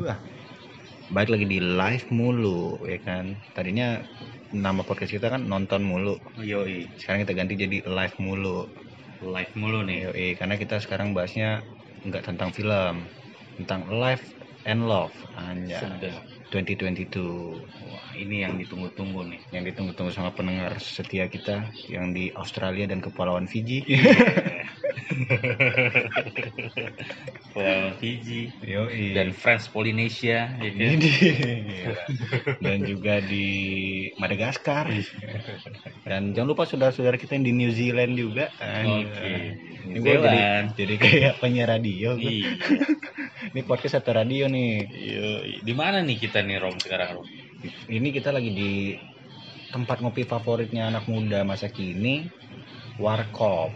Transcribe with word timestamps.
Wah, 0.00 0.16
baik 1.12 1.28
lagi 1.28 1.46
di 1.48 1.58
live 1.60 2.06
mulu 2.08 2.80
ya 2.88 2.98
kan. 3.02 3.36
Tadinya 3.52 4.00
nama 4.52 4.80
podcast 4.80 5.12
kita 5.12 5.28
kan 5.28 5.44
nonton 5.44 5.84
mulu. 5.84 6.16
Yoi, 6.40 6.88
Sekarang 6.96 7.24
kita 7.26 7.34
ganti 7.36 7.54
jadi 7.58 7.84
live 7.84 8.16
mulu. 8.20 8.68
live 9.22 9.52
mulu 9.54 9.84
nih. 9.86 9.98
Yoi, 10.10 10.26
karena 10.34 10.56
kita 10.56 10.80
sekarang 10.80 11.12
bahasnya 11.12 11.62
nggak 12.02 12.24
tentang 12.26 12.50
film, 12.50 13.06
tentang 13.60 13.86
life 13.92 14.24
and 14.64 14.88
love. 14.88 15.12
Anja. 15.36 15.78
Sedap. 15.82 16.22
2022 16.52 17.16
Wah, 17.88 18.12
ini 18.12 18.44
yang 18.44 18.60
ditunggu-tunggu 18.60 19.24
nih. 19.24 19.40
yang 19.56 19.64
ditunggu-tunggu 19.64 20.12
sama 20.12 20.36
pendengar 20.36 20.76
setia 20.76 21.24
kita 21.24 21.64
yang 21.88 22.12
di 22.12 22.28
Australia 22.36 22.84
dan 22.84 23.00
Kepulauan 23.00 23.48
Fiji. 23.48 23.80
Pulau 27.52 27.92
Fiji 28.00 28.48
Yoi. 28.64 29.12
dan 29.12 29.36
French 29.36 29.68
Polynesia 29.70 30.56
ya 30.56 30.70
kan? 30.72 30.98
Dan 32.64 32.78
juga 32.88 33.20
di 33.24 33.48
Madagaskar 34.16 34.88
dan 36.08 36.32
jangan 36.32 36.48
lupa 36.56 36.64
saudara-saudara 36.64 37.20
kita 37.20 37.36
yang 37.36 37.46
di 37.46 37.54
New 37.54 37.72
Zealand 37.72 38.16
juga 38.16 38.48
ini 38.60 39.04
New 39.92 40.00
gue 40.00 40.14
jadi, 40.14 40.70
jadi 40.78 40.94
kayak 40.96 41.34
penyiar 41.42 41.74
radio. 41.74 42.14
Iya. 42.14 42.54
ini 43.52 43.60
podcast 43.66 44.00
atau 44.00 44.16
radio 44.16 44.48
nih 44.48 44.70
Yoi. 44.88 45.52
Di 45.60 45.74
mana 45.76 46.00
nih 46.00 46.16
kita 46.16 46.40
nih 46.40 46.56
Rom 46.62 46.80
sekarang 46.80 47.20
Rom? 47.20 47.26
ini 47.88 48.08
kita 48.10 48.34
lagi 48.34 48.50
di 48.50 48.70
tempat 49.72 50.04
ngopi 50.04 50.26
favoritnya 50.26 50.92
anak 50.92 51.08
muda 51.08 51.46
masa 51.46 51.70
kini 51.70 52.28
warkop 53.00 53.72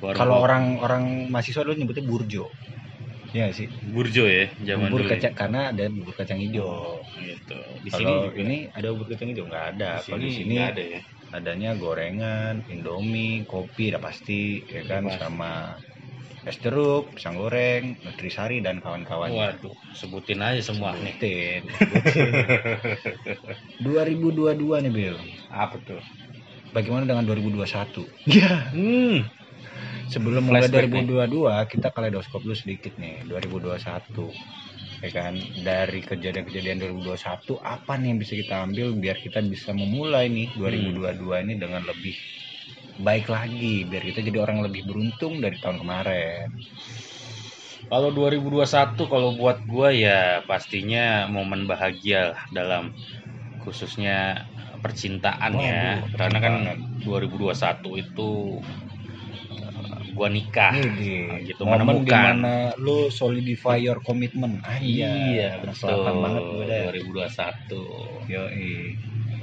Warung 0.00 0.18
kalau 0.18 0.34
orang-orang 0.44 1.32
mahasiswa 1.32 1.64
dulu 1.64 1.74
nyebutnya 1.76 2.04
burjo 2.04 2.44
ya 3.34 3.52
sih 3.52 3.68
Burjo 3.92 4.24
ya, 4.24 4.48
zaman 4.64 4.88
bubur 4.88 5.04
dulu. 5.04 5.12
ya? 5.12 5.18
kacang 5.18 5.34
karena 5.36 5.60
ada 5.68 5.84
bubur 5.92 6.14
kacang 6.16 6.38
hijau 6.40 7.00
Gitu. 7.20 7.58
Di 7.84 7.90
sini 7.92 8.04
kalau 8.08 8.28
juga. 8.32 8.40
ini 8.40 8.56
ada 8.72 8.86
bubur 8.92 9.06
kacang 9.12 9.28
hijau 9.28 9.44
nggak 9.44 9.66
ada 9.76 9.90
di 10.00 10.04
kalau 10.08 10.18
di 10.20 10.30
sini 10.32 10.38
sini 10.40 10.56
ada 10.56 10.82
ya. 10.84 11.00
adanya 11.36 11.70
gorengan, 11.76 12.54
indomie, 12.70 13.44
kopi 13.44 13.92
udah 13.92 14.00
pasti 14.00 14.62
ya 14.64 14.82
kan 14.88 15.04
Pasti. 15.04 15.20
sama 15.20 15.52
es 16.46 16.56
jeruk, 16.62 17.10
pisang 17.18 17.34
goreng, 17.34 17.98
nutrisari 18.06 18.62
dan 18.62 18.78
kawan-kawannya. 18.78 19.58
Waduh, 19.58 19.74
sebutin 19.98 20.38
aja 20.38 20.62
semua 20.62 20.94
nih. 20.94 21.10
Sebutin, 21.18 21.60
sebutin. 21.74 22.32
2022 23.82 24.84
nih 24.86 24.92
Bill. 24.94 25.18
Apa 25.50 25.74
tuh? 25.82 25.98
Bagaimana 26.70 27.02
dengan 27.02 27.26
2021? 27.26 28.06
Ya. 28.30 28.70
Hmm. 28.70 29.26
Sebelum 30.06 30.46
mulai 30.46 30.66
Flashback 30.70 30.90
2022 31.26 31.72
kita 31.72 31.88
kaleidoskop 31.90 32.40
dulu 32.46 32.54
sedikit 32.54 32.94
nih 32.96 33.26
2021 33.26 33.82
ya 35.02 35.10
kan? 35.12 35.34
Dari 35.66 36.00
kejadian-kejadian 36.02 36.78
2021 37.02 37.58
apa 37.60 37.92
nih 37.98 38.08
yang 38.14 38.18
bisa 38.22 38.32
kita 38.38 38.54
ambil 38.64 38.86
biar 38.94 39.18
kita 39.18 39.42
bisa 39.44 39.74
memulai 39.74 40.30
nih 40.30 40.54
2022 40.54 41.44
ini 41.46 41.54
dengan 41.58 41.82
lebih 41.84 42.14
baik 42.96 43.28
lagi 43.28 43.84
biar 43.84 44.02
kita 44.08 44.24
jadi 44.24 44.38
orang 44.40 44.64
lebih 44.64 44.88
beruntung 44.88 45.42
dari 45.42 45.58
tahun 45.60 45.82
kemarin. 45.84 46.48
Kalau 47.86 48.10
2021 48.10 48.98
kalau 49.06 49.30
buat 49.38 49.62
gua 49.68 49.94
ya 49.94 50.42
pastinya 50.46 51.30
momen 51.30 51.70
bahagia 51.70 52.34
lah 52.34 52.40
dalam 52.50 52.90
khususnya 53.62 54.46
percintaan 54.80 55.52
ya. 55.58 56.02
Waduh, 56.02 56.18
Karena 56.18 56.38
kan 56.38 56.52
banget. 56.62 56.78
2021 57.06 58.02
itu 58.02 58.30
gua 60.16 60.28
nikah. 60.32 60.72
Ini 60.72 61.44
gitu, 61.44 61.62
momen 61.68 61.84
menemukan. 62.00 62.08
di 62.08 62.16
mana 62.16 62.54
lu 62.80 63.12
solidify 63.12 63.76
your 63.76 64.00
commitment 64.00 64.64
ah, 64.64 64.80
Iya, 64.80 65.60
betul. 65.60 65.76
selatan 65.76 66.14
banget 66.24 66.42
gue 66.48 66.64
deh 66.70 66.78
2021. 66.88 67.80
Yoi. 68.32 68.72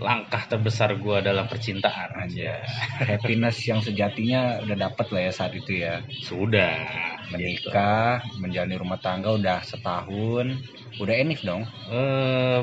Langkah 0.03 0.43
terbesar 0.51 0.89
gua 0.99 1.23
dalam 1.23 1.47
percintaan 1.47 2.11
aja 2.23 2.51
happiness 3.07 3.57
yang 3.69 3.79
sejatinya 3.79 4.59
udah 4.63 4.77
dapet 4.85 5.07
lah 5.13 5.21
ya 5.27 5.31
saat 5.31 5.53
itu 5.55 5.71
ya 5.79 6.03
Sudah 6.27 6.75
gitu. 7.31 7.31
menikah 7.33 8.19
menjalani 8.43 8.75
rumah 8.75 8.99
tangga 8.99 9.29
udah 9.39 9.59
setahun 9.63 10.45
udah 11.01 11.15
enif 11.23 11.39
dong 11.47 11.63
Eh, 11.89 12.59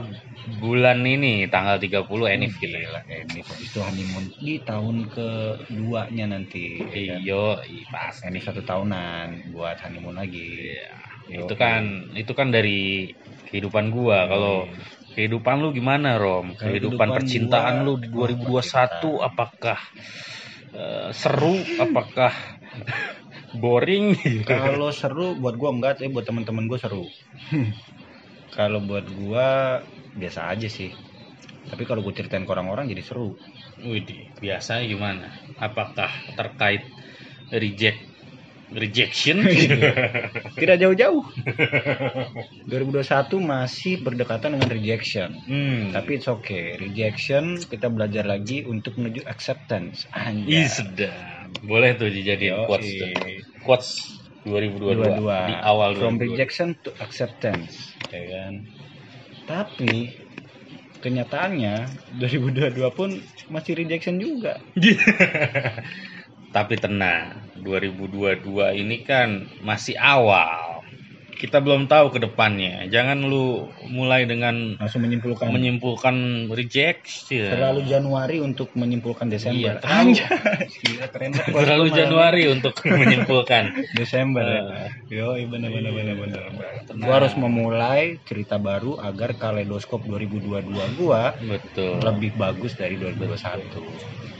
bulan 0.60 0.98
ini 1.04 1.48
tanggal 1.52 1.76
30 1.80 2.26
Enif 2.28 2.52
gitu. 2.60 2.76
Gila, 2.76 3.00
enif 3.08 3.46
itu 3.60 3.78
honeymoon 3.80 4.24
di 4.40 4.54
tahun 4.64 4.96
keduanya 5.12 6.24
nanti 6.32 6.64
ya 6.92 7.16
kan? 7.16 7.20
Iyo, 7.24 7.42
pasti. 7.92 8.22
enif 8.28 8.42
satu 8.48 8.62
tahunan 8.64 9.26
buat 9.52 9.76
honeymoon 9.84 10.16
lagi 10.20 10.44
Iya. 10.60 11.46
Itu 11.46 11.54
kan 11.62 11.82
itu 12.20 12.32
kan 12.34 12.48
dari 12.50 13.06
kehidupan 13.48 13.84
gua. 13.94 14.26
Kalau 14.30 14.66
kehidupan 15.16 15.56
lu 15.60 15.70
gimana, 15.74 16.16
Rom? 16.16 16.54
Kehidupan 16.54 16.70
Kehidupan 16.80 17.08
percintaan 17.16 17.74
gua- 17.82 17.86
lu 17.86 17.92
di 17.98 18.08
2021 18.08 19.20
apakah 19.20 19.78
eh, 20.70 21.08
seru? 21.10 21.54
Apakah 21.82 22.32
boring? 23.58 24.14
kalau 24.46 24.94
seru 24.94 25.34
buat 25.38 25.58
gua 25.58 25.74
enggak 25.74 25.98
tapi 25.98 26.08
buat 26.14 26.22
teman-teman 26.22 26.70
gua 26.70 26.78
seru 26.78 27.04
kalau 28.56 28.78
buat 28.82 29.06
gua 29.10 29.82
biasa 30.14 30.50
aja 30.50 30.70
sih 30.70 30.90
tapi 31.70 31.86
kalau 31.86 32.02
gue 32.02 32.10
ceritain 32.10 32.42
ke 32.42 32.50
orang-orang 32.50 32.90
jadi 32.90 33.02
seru 33.06 33.38
Widih, 33.78 34.34
biasanya 34.42 34.84
gimana? 34.90 35.26
Apakah 35.56 36.10
terkait 36.34 36.82
reject 37.54 38.09
rejection? 38.74 39.42
tidak 40.60 40.76
jauh-jauh 40.82 41.22
2021 42.70 43.40
masih 43.42 43.94
berdekatan 44.02 44.56
dengan 44.58 44.70
rejection 44.70 45.34
hmm. 45.46 45.94
tapi 45.94 46.20
it's 46.20 46.28
okay 46.30 46.78
rejection 46.78 47.58
kita 47.58 47.90
belajar 47.90 48.26
lagi 48.26 48.62
untuk 48.66 48.94
menuju 48.98 49.26
acceptance 49.26 50.06
Ih, 50.14 50.18
anjay 50.18 50.66
sedap. 50.70 51.48
Boleh 51.66 51.98
tuh 51.98 52.06
dijadiin 52.06 52.62
Yoi. 52.62 52.66
quotes 52.70 52.90
tuh. 52.94 53.10
Quotes 53.66 53.88
2022 54.46 55.18
22 55.26 55.50
di 55.50 55.54
awal 55.60 55.90
from 55.98 56.16
2022. 56.16 56.32
rejection 56.32 56.68
to 56.80 56.90
acceptance 57.02 57.92
ya 58.08 58.22
kan 58.30 58.52
tapi 59.44 60.14
kenyataannya 61.00 61.88
2022 62.22 62.80
pun 62.96 63.20
masih 63.52 63.72
rejection 63.76 64.16
juga 64.16 64.62
Tapi 66.50 66.74
tenang, 66.82 67.46
2022 67.62 68.74
ini 68.82 68.96
kan 69.06 69.28
masih 69.62 69.94
awal. 69.98 70.69
Kita 71.40 71.56
belum 71.56 71.88
tahu 71.88 72.12
ke 72.12 72.20
depannya. 72.20 72.84
Jangan 72.86 73.24
lu 73.24 73.64
mulai 73.88 74.28
dengan 74.28 74.76
langsung 74.76 75.00
menyimpulkan 75.00 75.48
menyimpulkan 75.48 76.16
rejection. 76.52 77.48
terlalu 77.48 77.88
Januari 77.88 78.44
untuk 78.44 78.76
menyimpulkan 78.76 79.32
Desember 79.32 79.56
Iya, 79.56 79.80
terlalu- 79.80 80.20
banget. 80.20 81.48
Terlalu 81.48 81.86
Januari 81.90 82.42
untuk 82.46 82.74
menyimpulkan. 83.00 83.64
Desember 83.96 84.44
ya. 84.44 84.60
Eh, 85.08 85.16
Yo, 85.16 85.32
bener 85.48 85.72
bener 85.72 85.90
bener 85.90 86.14
bener. 86.14 86.40
Tenang. 86.84 87.00
Gua 87.00 87.14
harus 87.16 87.32
memulai 87.34 88.20
cerita 88.22 88.60
baru 88.60 89.00
agar 89.00 89.32
kaleidoskop 89.34 90.04
2022 90.04 90.68
gua 91.00 91.32
Betul. 91.34 92.04
lebih 92.04 92.36
bagus 92.36 92.76
dari 92.76 93.00
2021. 93.00 93.80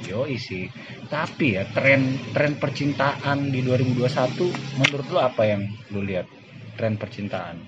Yo 0.05 0.29
isi. 0.29 0.69
Tapi 1.09 1.57
ya 1.57 1.65
tren 1.67 2.03
tren 2.31 2.57
percintaan 2.57 3.49
di 3.49 3.65
2021 3.65 4.53
menurut 4.77 5.07
lu 5.09 5.19
apa 5.19 5.43
yang 5.45 5.65
lu 5.89 6.05
lihat? 6.05 6.29
Tren 6.77 6.95
percintaan. 7.03 7.59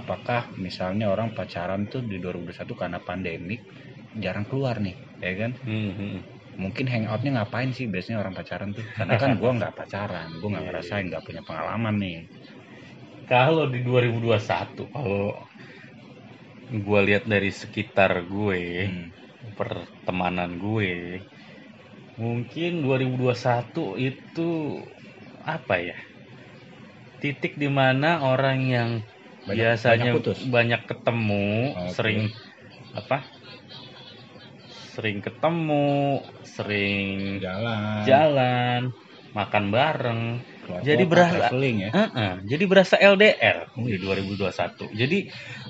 Apakah 0.00 0.42
misalnya 0.66 1.06
orang 1.14 1.30
pacaran 1.38 1.82
tuh 1.92 2.02
di 2.10 2.16
2021 2.22 2.74
karena 2.82 2.98
pandemik 3.08 3.62
jarang 4.24 4.46
keluar 4.50 4.76
nih, 4.86 4.96
ya 5.26 5.32
kan? 5.40 5.52
Hmm, 5.64 5.90
hmm. 5.96 6.22
Mungkin 6.62 6.86
hangoutnya 6.92 7.30
ngapain 7.36 7.70
sih 7.76 7.86
biasanya 7.92 8.18
orang 8.22 8.34
pacaran 8.38 8.70
tuh? 8.78 8.86
Karena 8.96 9.14
kan 9.22 9.30
gua 9.40 9.50
nggak 9.58 9.74
pacaran, 9.78 10.28
gua 10.40 10.48
nggak 10.52 10.66
ngerasain, 10.68 11.04
nggak 11.10 11.24
punya 11.26 11.42
pengalaman 11.48 11.94
nih. 12.04 12.18
Kalau 13.30 13.64
di 13.72 13.80
2021 13.86 14.82
kalau 14.94 15.34
gue 16.86 17.00
lihat 17.08 17.24
dari 17.32 17.50
sekitar 17.60 18.10
gue, 18.34 18.62
Hmm. 18.78 19.12
pertemanan 19.58 20.50
gue, 20.64 20.90
mungkin 22.20 22.70
2021 22.84 23.82
itu 24.08 24.48
apa 25.44 25.76
ya? 25.82 25.96
Titik 27.22 27.54
di 27.54 27.70
mana 27.70 28.18
orang 28.20 28.58
yang 28.66 28.90
Banyak- 29.42 29.54
biasanya 29.54 30.10
banyak 30.10 30.14
putus? 30.18 30.38
banyak 30.44 30.80
ketemu, 30.84 31.46
Oke. 31.72 31.94
sering 31.94 32.20
apa? 32.92 33.18
Sering 34.92 35.18
ketemu, 35.24 36.20
sering 36.44 37.40
Jalan. 37.40 38.04
jalan, 38.04 38.80
makan 39.32 39.64
bareng, 39.72 40.22
keluar 40.66 40.80
Jadi 40.84 41.02
berasa- 41.08 41.48
ya. 41.48 41.88
Heeh, 41.88 42.32
jadi 42.44 42.64
berasa 42.68 42.94
LDR 43.00 43.72
di 43.72 43.96
2021. 43.96 44.92
Jadi 44.92 45.18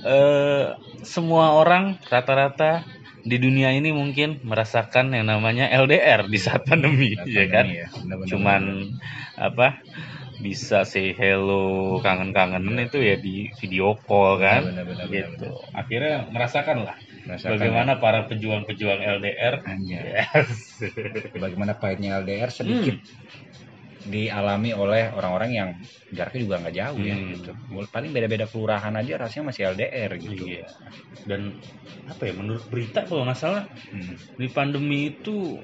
eh, 0.02 0.64
semua 1.06 1.54
orang 1.54 2.02
rata-rata 2.02 2.82
di 3.22 3.38
dunia 3.38 3.70
ini 3.70 3.94
mungkin 3.94 4.42
merasakan 4.42 5.14
yang 5.14 5.30
namanya 5.30 5.70
LDR 5.70 6.26
di 6.26 6.38
saat 6.42 6.66
pandemi, 6.66 7.14
ya 7.22 7.46
kan? 7.46 7.70
Iya, 7.70 7.86
bener-bener. 7.94 8.26
Cuman 8.26 8.62
apa 9.38 9.78
bisa 10.42 10.82
say 10.82 11.14
hello 11.14 11.96
kangen-kangenan 12.02 12.90
itu 12.90 12.98
ya 12.98 13.14
di 13.16 13.46
video 13.62 13.94
call 13.94 14.42
kan 14.42 14.66
Benar, 14.66 14.84
benar, 14.84 15.06
benar, 15.06 15.30
gitu 15.30 15.48
akhirnya 15.70 16.26
merasakan 16.34 16.78
lah 16.82 16.96
Merasakan 17.22 17.54
bagaimana 17.54 17.92
para 18.02 18.26
pejuang-pejuang 18.26 18.98
LDR 19.22 19.62
Anjay. 19.62 20.26
Yes. 20.26 20.82
bagaimana 21.42 21.78
pahitnya 21.78 22.18
LDR 22.18 22.50
sedikit 22.50 22.98
dialami 24.02 24.74
oleh 24.74 25.14
orang-orang 25.14 25.50
yang 25.54 25.68
jaraknya 26.10 26.40
juga 26.42 26.56
nggak 26.58 26.74
jauh 26.74 26.98
ya 26.98 27.14
Hmm. 27.14 27.28
gitu. 27.38 27.50
Paling 27.94 28.10
beda-beda 28.10 28.50
kelurahan 28.50 28.90
aja 28.98 29.14
rasanya 29.14 29.54
masih 29.54 29.62
LDR 29.70 30.10
gitu. 30.18 30.42
Iya. 30.50 30.66
Dan 31.22 31.62
apa 32.10 32.22
ya 32.26 32.34
menurut 32.34 32.66
berita 32.66 33.06
kalau 33.06 33.22
nggak 33.22 33.38
salah 33.38 33.70
Hmm. 33.94 34.18
di 34.34 34.50
pandemi 34.50 35.14
itu 35.14 35.62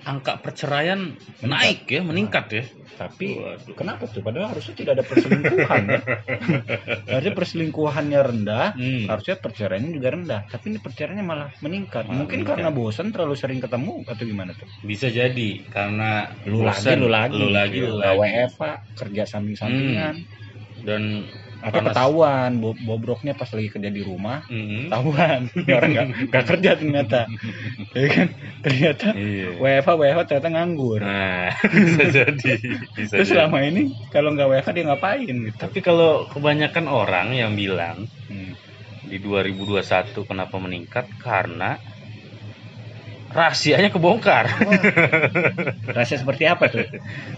angka 0.00 0.40
perceraian 0.40 1.12
Meningkat. 1.12 1.44
naik 1.44 1.80
ya, 1.86 2.00
meningkat 2.00 2.46
ya. 2.50 2.64
Tapi 2.96 3.36
Waduh. 3.36 3.74
kenapa 3.74 4.04
tuh? 4.06 4.20
Padahal 4.20 4.52
harusnya 4.52 4.74
tidak 4.74 4.92
ada 4.96 5.04
perselingkuhan 5.04 5.82
ya. 5.86 6.00
harusnya 7.12 7.34
perselingkuhannya 7.34 8.20
rendah, 8.20 8.66
Hmm. 8.72 9.04
harusnya 9.08 9.36
perceraiannya 9.36 9.92
juga 9.92 10.08
rendah. 10.12 10.40
Tapi 10.46 10.64
ini 10.68 10.78
perceraiannya 10.78 11.24
malah 11.24 11.48
meningkat. 11.60 12.04
Malah 12.04 12.16
Mungkin 12.16 12.38
meningkat. 12.40 12.56
karena 12.56 12.70
bosan 12.70 13.08
terlalu 13.08 13.34
sering 13.34 13.60
ketemu 13.60 14.04
atau 14.04 14.22
gimana 14.22 14.52
tuh? 14.52 14.68
Bisa 14.80 15.08
jadi 15.08 15.50
karena 15.66 16.28
Lu 16.44 16.60
lagi, 16.60 16.76
bosan, 16.76 16.96
lu 16.96 17.08
lagi, 17.08 17.34
lu 17.34 17.48
lagi, 17.48 17.78
lu 17.80 17.96
nggak 17.96 18.12
lagi. 18.14 18.32
WFA, 18.36 18.72
kerja 18.96 19.22
samping-sampingan, 19.26 20.14
Dan 20.80 21.28
panas. 21.68 21.92
ketahuan 21.92 22.50
bo- 22.56 22.80
bobroknya 22.80 23.32
pas 23.36 23.50
lagi 23.52 23.68
kerja 23.68 23.90
di 23.92 24.00
rumah, 24.00 24.40
Mm-mm. 24.48 24.88
ketahuan 24.88 25.40
Ini 25.60 25.72
orang 25.76 25.90
nggak 25.92 26.06
nggak 26.32 26.44
kerja 26.48 26.70
ternyata, 26.80 27.20
ya 28.00 28.08
kan? 28.08 28.28
Ternyata 28.64 29.06
Iya. 29.12 29.48
WFA 29.60 29.92
WFA 29.94 30.22
ternyata 30.24 30.48
nganggur. 30.50 31.00
Nah, 31.04 31.48
bisa 31.76 32.02
jadi. 32.08 32.52
Bisa 32.96 33.12
Terus 33.20 33.28
jadi. 33.28 33.32
selama 33.36 33.58
ini 33.62 33.82
kalau 34.08 34.32
nggak 34.32 34.48
WFA 34.48 34.72
dia 34.72 34.84
ngapain 34.88 35.34
gitu? 35.36 35.56
Tapi 35.60 35.78
kalau 35.80 36.24
kebanyakan 36.32 36.86
orang 36.88 37.28
yang 37.36 37.52
bilang 37.52 38.08
Hmm. 38.30 38.54
di 39.04 39.18
2021 39.18 40.22
kenapa 40.24 40.56
meningkat 40.56 41.06
karena 41.18 41.76
rahasianya 43.30 43.94
kebongkar. 43.94 44.50
Rahasia 45.94 46.18
seperti 46.18 46.44
apa 46.50 46.66
tuh? 46.66 46.86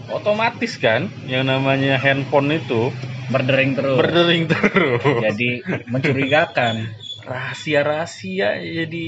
Otomatis 0.09 0.77
kan 0.81 1.07
yang 1.29 1.45
namanya 1.47 2.01
handphone 2.01 2.49
itu 2.57 2.89
Berdering 3.31 3.71
terus. 3.77 3.97
berdering 3.97 4.43
terus. 4.51 4.99
Jadi 4.99 5.63
mencurigakan. 5.87 6.91
Rahasia-rahasia 7.23 8.59
jadi 8.59 9.05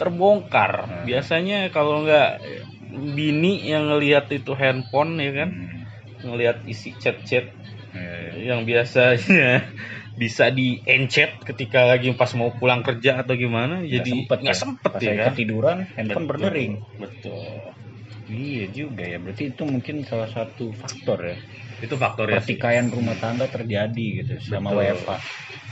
terbongkar. 0.00 0.72
Hmm. 0.88 1.04
Biasanya 1.04 1.68
kalau 1.68 2.06
nggak 2.06 2.40
bini 3.12 3.60
yang 3.68 3.92
ngelihat 3.92 4.32
itu 4.32 4.56
handphone 4.56 5.20
ya 5.20 5.32
kan, 5.44 5.50
Hmm. 5.52 5.84
ngelihat 6.24 6.64
isi 6.64 6.96
chat-chat 6.96 7.52
Ya, 7.96 8.52
yang 8.52 8.68
biasanya 8.68 9.72
bisa 10.22 10.44
di 10.58 10.80
encet 10.96 11.30
ketika 11.48 11.80
lagi 11.90 12.08
pas 12.20 12.30
mau 12.40 12.50
pulang 12.58 12.80
kerja 12.88 13.22
atau 13.22 13.34
gimana 13.36 13.84
Nggak 13.92 14.06
jadi 14.06 14.12
sempet 14.12 14.40
nggak 14.42 14.56
ya. 14.56 14.58
sempet 14.62 14.92
Pas 14.92 15.04
ya 15.08 15.14
kan 15.20 15.32
ketiduran, 15.32 15.78
handphone 15.96 16.26
Betul, 16.26 16.30
berdering. 16.30 16.72
betul 17.02 17.60
Iya 18.26 18.64
juga 18.78 19.04
ya. 19.06 19.18
Berarti 19.22 19.42
itu 19.54 19.62
mungkin 19.66 19.96
salah 20.10 20.30
satu 20.36 20.64
faktor 20.82 21.18
ya. 21.30 21.36
itu 21.84 21.94
faktornya 22.00 22.40
sih 22.40 22.56
Pertikaian 22.56 22.88
rumah 22.90 23.16
tangga 23.22 23.46
terjadi 23.46 24.06
gitu 24.22 24.34
sama 24.50 24.70
Betul. 24.72 24.78
WFA. 24.78 25.16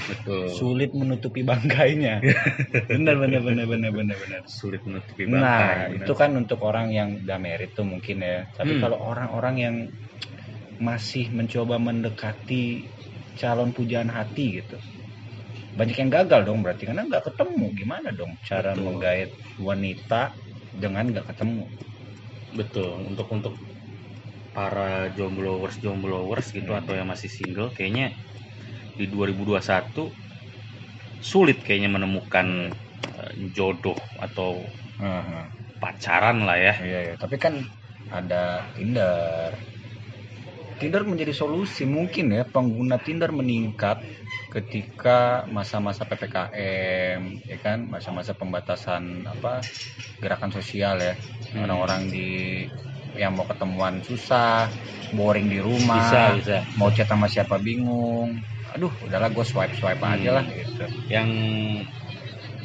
betul 0.08 0.46
Sulit 0.58 0.90
menutupi 0.94 1.40
bangkainya. 1.42 2.14
benar 2.90 3.16
benar 3.22 3.40
benar 3.48 3.66
benar 3.72 3.90
benar 3.98 4.16
benar. 4.22 4.42
sulit 4.46 4.80
menutupi 4.86 5.24
Nah, 5.24 5.64
bangkai 5.66 5.96
itu 5.96 6.12
kan 6.20 6.30
untuk 6.40 6.58
orang 6.68 6.86
yang 6.98 7.08
udah 7.24 7.38
merit 7.40 7.70
tuh 7.76 7.86
mungkin 7.92 8.16
ya. 8.30 8.38
Tapi 8.58 8.72
Hmm. 8.72 8.82
kalau 8.82 8.98
orang-orang 9.10 9.54
yang 9.64 9.76
masih 10.88 11.30
mencoba 11.38 11.76
mendekati 11.78 12.64
calon 13.40 13.70
pujaan 13.76 14.10
hati 14.16 14.46
gitu. 14.62 14.76
Banyak 15.78 15.96
yang 16.02 16.10
gagal 16.16 16.40
dong 16.48 16.60
berarti 16.64 16.84
karena 16.88 17.02
nggak 17.10 17.24
ketemu. 17.30 17.66
Gimana 17.80 18.08
dong 18.18 18.32
cara 18.48 18.72
Betul. 18.74 18.86
menggait 18.86 19.30
wanita 19.68 20.22
dengan 20.82 21.04
nggak 21.12 21.26
ketemu? 21.34 21.66
betul 22.58 23.04
untuk 23.10 23.28
untuk 23.36 23.54
para 24.56 25.10
jomblowers 25.16 25.76
jomblowers 25.84 26.46
gitu 26.58 26.70
Hmm. 26.70 26.80
atau 26.80 26.92
yang 26.98 27.08
masih 27.12 27.30
single 27.36 27.70
kayaknya 27.76 28.06
di 28.98 29.04
2021 29.12 30.04
sulit 31.30 31.58
kayaknya 31.66 31.90
menemukan 31.96 32.48
eh, 33.20 33.32
jodoh 33.56 33.98
atau 34.26 34.50
Aha. 34.98 35.54
pacaran 35.82 36.38
lah 36.46 36.58
ya 36.58 36.74
Iya, 36.82 36.96
iya. 37.06 37.14
Tapi 37.22 37.36
kan 37.44 37.54
ada 38.18 38.36
Tinder. 38.74 39.52
Tinder 40.84 41.00
menjadi 41.08 41.32
solusi 41.32 41.88
mungkin 41.88 42.36
ya 42.36 42.44
pengguna 42.44 43.00
Tinder 43.00 43.32
meningkat 43.32 44.04
ketika 44.52 45.48
masa-masa 45.48 46.04
ppkm, 46.04 47.40
ya 47.48 47.56
kan, 47.64 47.88
masa-masa 47.88 48.36
pembatasan 48.36 49.24
apa 49.24 49.72
gerakan 50.22 50.52
sosial 50.52 50.96
ya, 51.00 51.14
Hmm. 51.54 51.64
orang-orang 51.64 52.02
di 52.12 52.28
yang 53.16 53.32
mau 53.38 53.46
ketemuan 53.48 54.04
susah, 54.04 54.76
boring 55.08 55.48
di 55.48 55.58
rumah, 55.62 56.28
bisa 56.34 56.36
bisa 56.36 56.56
mau 56.76 56.90
chat 56.92 57.08
sama 57.08 57.26
siapa 57.32 57.56
bingung. 57.62 58.44
Aduh, 58.74 58.92
udahlah 59.06 59.28
gue 59.32 59.44
swipe 59.46 59.74
swipe 59.78 60.02
Hmm. 60.04 60.14
aja 60.14 60.30
lah 60.36 60.46
gitu. 60.52 60.84
yang 61.08 61.28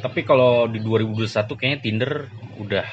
tapi 0.00 0.20
kalau 0.24 0.64
di 0.72 0.80
2021 0.80 1.52
kayaknya 1.58 1.80
Tinder 1.84 2.12
udah 2.56 2.86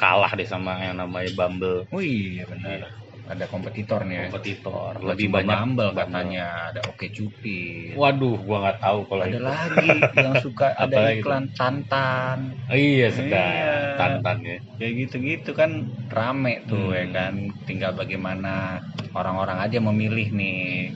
kalah 0.00 0.32
deh 0.38 0.48
sama 0.48 0.80
yang 0.86 0.96
namanya 1.00 1.30
Bumble 1.38 1.88
Oh 1.94 2.02
iya 2.02 2.44
benar. 2.50 2.80
Ada 3.30 3.46
kompetitor 3.46 4.00
nih 4.10 4.16
ya. 4.18 4.22
kompetitor 4.26 4.92
lebih 5.06 5.30
banyak 5.30 5.54
Bumble 5.54 5.90
katanya 5.94 6.46
ada 6.74 6.80
Oke 6.90 7.06
Cupid. 7.14 7.94
waduh 7.94 8.36
gua 8.42 8.56
nggak 8.66 8.78
tahu 8.82 8.98
kalau 9.06 9.22
ada 9.22 9.30
itu 9.38 9.42
lagi 9.46 9.90
yang 10.18 10.34
suka 10.42 10.66
ada 10.82 10.96
iklan 11.14 11.44
tantan 11.54 12.38
Oh, 12.66 12.74
iya 12.78 13.06
sedang 13.10 13.50
Iya. 13.54 13.74
tantan 13.98 14.36
ya 14.42 14.56
kayak 14.80 14.92
gitu-gitu 15.06 15.50
kan 15.54 15.70
rame 16.10 16.66
tuh 16.66 16.90
Hmm. 16.90 16.98
ya 16.98 17.04
kan 17.14 17.32
tinggal 17.68 17.92
bagaimana 17.94 18.82
orang-orang 19.14 19.58
aja 19.62 19.78
memilih 19.78 20.28
nih 20.34 20.90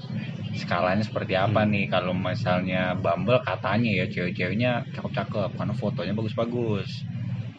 skalanya 0.58 1.02
seperti 1.06 1.34
apa 1.38 1.62
Hmm. 1.66 1.70
nih 1.74 1.84
kalau 1.90 2.14
misalnya 2.14 2.94
Bumble 2.98 3.38
katanya 3.46 3.90
ya 4.02 4.06
cewek-ceweknya 4.10 4.86
cakep-cakep 4.94 5.50
karena 5.54 5.74
fotonya 5.74 6.14
bagus-bagus 6.18 6.88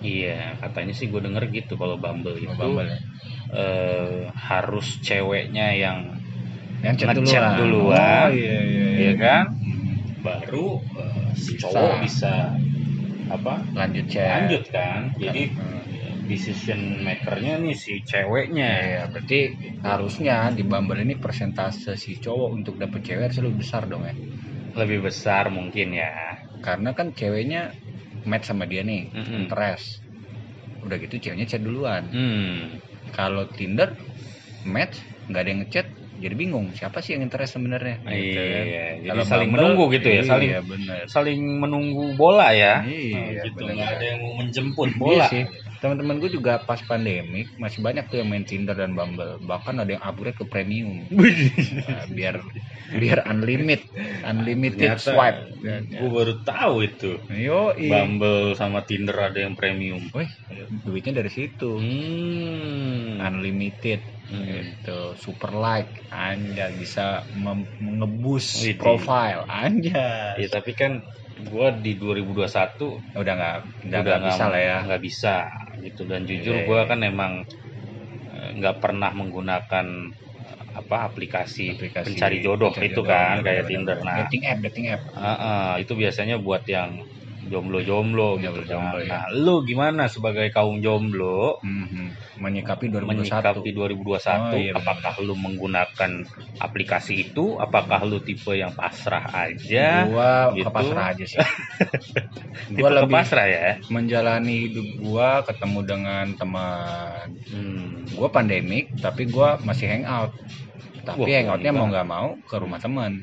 iya 0.04 0.56
katanya 0.60 0.94
sih 0.96 1.08
gue 1.12 1.22
denger 1.24 1.44
gitu 1.52 1.76
kalau 1.76 1.96
Bumble 2.00 2.36
itu 2.40 2.52
Bumble 2.56 2.88
ya. 2.88 3.00
Eh, 3.54 4.30
harus 4.50 4.86
ceweknya 5.08 5.66
yang 5.84 6.00
yang 6.86 6.96
chat 7.00 7.12
duluan, 7.16 7.54
duluan. 7.58 8.30
oh 8.30 8.30
iya 8.40 8.58
iya, 8.72 8.88
iya. 9.00 9.02
Iya 9.02 9.14
kan? 9.24 9.46
Hmm. 9.62 9.96
baru 10.26 10.68
eh, 11.02 11.30
si 11.44 11.52
cowok 11.62 11.94
bisa 12.04 12.34
apa 13.36 13.56
lanjut 13.78 14.06
chat 14.14 14.32
lanjut 14.32 14.64
kan 14.76 15.02
jadi 15.22 15.44
Hmm. 15.58 16.26
decision 16.32 16.82
makernya 17.08 17.54
nih 17.64 17.76
si 17.84 17.94
ceweknya 18.12 18.70
Ya, 18.94 19.02
berarti 19.12 19.40
harusnya 19.90 20.36
di 20.58 20.64
Bumble 20.70 21.02
ini 21.06 21.16
persentase 21.24 21.92
si 22.04 22.12
cowok 22.24 22.50
untuk 22.58 22.76
dapet 22.82 23.00
cewek 23.08 23.24
harus 23.26 23.40
lebih 23.46 23.58
besar 23.64 23.84
dong 23.92 24.04
ya. 24.10 24.16
lebih 24.80 25.00
besar 25.08 25.44
mungkin 25.58 25.88
ya 26.02 26.10
Karena 26.66 26.90
kan 26.98 27.08
ceweknya 27.20 27.62
match 28.30 28.46
sama 28.50 28.66
dia 28.72 28.82
nih, 28.92 29.04
Mm-mm. 29.14 29.42
interest. 29.42 29.88
Udah 30.86 30.98
gitu 31.04 31.16
ceweknya 31.24 31.48
chat 31.52 31.62
duluan. 31.68 32.06
hmm 32.12 32.80
Kalau 33.14 33.46
Tinder 33.54 33.94
match 34.66 34.98
nggak 35.30 35.42
ada 35.42 35.50
yang 35.50 35.62
ngechat, 35.66 35.88
jadi 36.16 36.36
bingung 36.38 36.68
siapa 36.74 37.02
sih 37.02 37.18
yang 37.18 37.26
interest 37.26 37.58
sebenarnya. 37.58 37.98
Gitu 38.02 38.40
kan. 38.40 38.66
iya 38.66 38.86
jadi 39.02 39.10
Kalau 39.10 39.24
saling 39.26 39.50
Bumble, 39.50 39.62
menunggu 39.62 39.84
gitu 39.94 40.08
ya 40.10 40.22
iya, 40.22 40.30
saling 40.30 40.50
bener. 40.66 41.02
saling 41.10 41.40
menunggu 41.62 42.06
bola 42.16 42.50
ya 42.54 42.82
Iya, 42.86 43.20
Nah, 43.36 43.44
gitu 43.46 43.62
bener. 43.62 43.74
nggak 43.76 43.92
ada 43.98 44.06
yang 44.06 44.20
mau 44.22 44.34
menjemput 44.42 44.90
Iya 44.90 45.00
bola 45.02 45.26
sih. 45.30 45.44
Teman-teman 45.86 46.18
gue 46.18 46.32
juga 46.34 46.58
pas 46.66 46.82
pandemik 46.82 47.54
masih 47.62 47.86
banyak 47.86 48.10
tuh 48.10 48.18
yang 48.26 48.30
main 48.34 48.42
Tinder 48.42 48.74
dan 48.74 48.98
Bumble. 48.98 49.38
Bahkan 49.46 49.76
ada 49.86 49.92
yang 49.94 50.02
upgrade 50.02 50.34
ke 50.34 50.46
premium. 50.50 51.06
Nah, 51.86 52.10
biar 52.10 52.42
biar 52.98 53.20
unlimited, 53.30 53.86
unlimited 54.26 54.98
Ternyata 54.98 55.14
swipe. 55.14 55.40
gue 56.02 56.10
baru 56.10 56.34
tahu 56.42 56.76
itu 56.90 57.12
Yo, 57.38 57.74
Bumble 57.78 58.58
sama 58.58 58.82
Tinder 58.90 59.14
ada 59.30 59.38
yang 59.46 59.54
premium 59.54 60.02
Wih, 60.10 60.30
duitnya 60.86 61.22
dari 61.22 61.30
situ. 61.30 61.78
hmm. 61.78 63.22
Unlimited 63.22 64.02
Hmm. 64.26 64.42
gitu, 64.42 65.14
super 65.22 65.54
like, 65.54 65.94
anja 66.10 66.74
bisa 66.74 67.30
mem- 67.30 67.70
ngebus 67.78 68.58
Widih. 68.58 68.82
profile, 68.82 69.46
anja. 69.46 70.34
ya 70.34 70.48
tapi 70.50 70.74
kan 70.74 70.98
gue 71.38 71.68
di 71.86 71.94
2021 72.02 73.06
Udah 73.14 73.34
nggak, 73.38 73.56
udah 73.86 74.00
nggak 74.02 74.22
bisa 74.26 74.44
lah 74.50 74.62
ya. 74.66 74.78
nggak 74.82 75.02
bisa 75.06 75.34
gitu 75.88 76.02
dan 76.12 76.22
jujur 76.30 76.56
Iya, 76.56 76.62
gue 76.68 76.80
iya. 76.80 76.90
kan 76.90 77.00
emang 77.12 77.34
eh, 78.34 78.50
nggak 78.58 78.76
pernah 78.84 79.12
menggunakan 79.20 79.88
eh, 80.46 80.64
apa 80.82 80.98
aplikasi, 81.10 81.70
Aplikasi 81.72 82.02
pencari 82.04 82.38
jodoh 82.46 82.74
pencari 82.74 82.88
itu 82.88 83.02
jodoh, 83.02 83.12
kan 83.12 83.36
bener, 83.36 83.44
kayak 83.46 83.66
bener, 83.66 83.70
Tinder 83.70 83.98
bener. 83.98 84.00
nah 84.08 84.22
dating 84.22 84.42
app, 84.52 84.60
dating 84.66 84.86
app. 84.94 85.02
ah, 85.18 85.38
ah, 85.50 85.72
itu 85.84 85.94
biasanya 86.02 86.36
buat 86.46 86.64
yang 86.70 86.92
jomblo-jomblo 87.46 88.38
gitu 88.38 88.66
Jomblo-jomblo, 88.66 88.98
kan. 89.00 89.06
ya. 89.06 89.12
Nah, 89.14 89.26
lu 89.34 89.56
gimana 89.64 90.04
sebagai 90.08 90.48
kaum 90.50 90.82
jomblo 90.82 91.62
Mhm. 91.62 92.40
menyikapi 92.42 92.92
2021 92.92 93.64
menyikapi 93.64 93.70
2021 93.72 94.52
Oh, 94.52 94.60
iya, 94.60 94.72
apakah 94.76 95.14
lu 95.24 95.34
menggunakan 95.34 96.12
aplikasi 96.60 97.32
itu 97.32 97.56
apakah 97.58 98.04
lu 98.04 98.20
tipe 98.20 98.52
yang 98.52 98.76
pasrah 98.76 99.24
aja 99.32 100.04
gua 100.06 100.52
gitu. 100.52 100.68
pasrah 100.68 101.06
aja 101.16 101.26
sih 101.26 101.40
tipe 102.68 102.82
gua 102.82 102.90
lebih 102.92 103.16
pasrah 103.16 103.48
ya 103.48 103.68
menjalani 103.88 104.68
hidup 104.68 104.88
gua 105.00 105.30
ketemu 105.48 105.80
dengan 105.86 106.26
teman 106.36 107.28
hmm. 107.48 108.20
gua 108.20 108.28
pandemik 108.28 108.92
tapi 109.00 109.32
gua 109.32 109.56
masih 109.62 109.88
hangout 109.88 110.36
tapi 111.06 111.30
Wah, 111.32 111.38
hangoutnya 111.40 111.72
mau 111.72 111.88
nggak 111.88 112.08
mau 112.08 112.28
ke 112.44 112.56
rumah 112.58 112.82
teman 112.82 113.16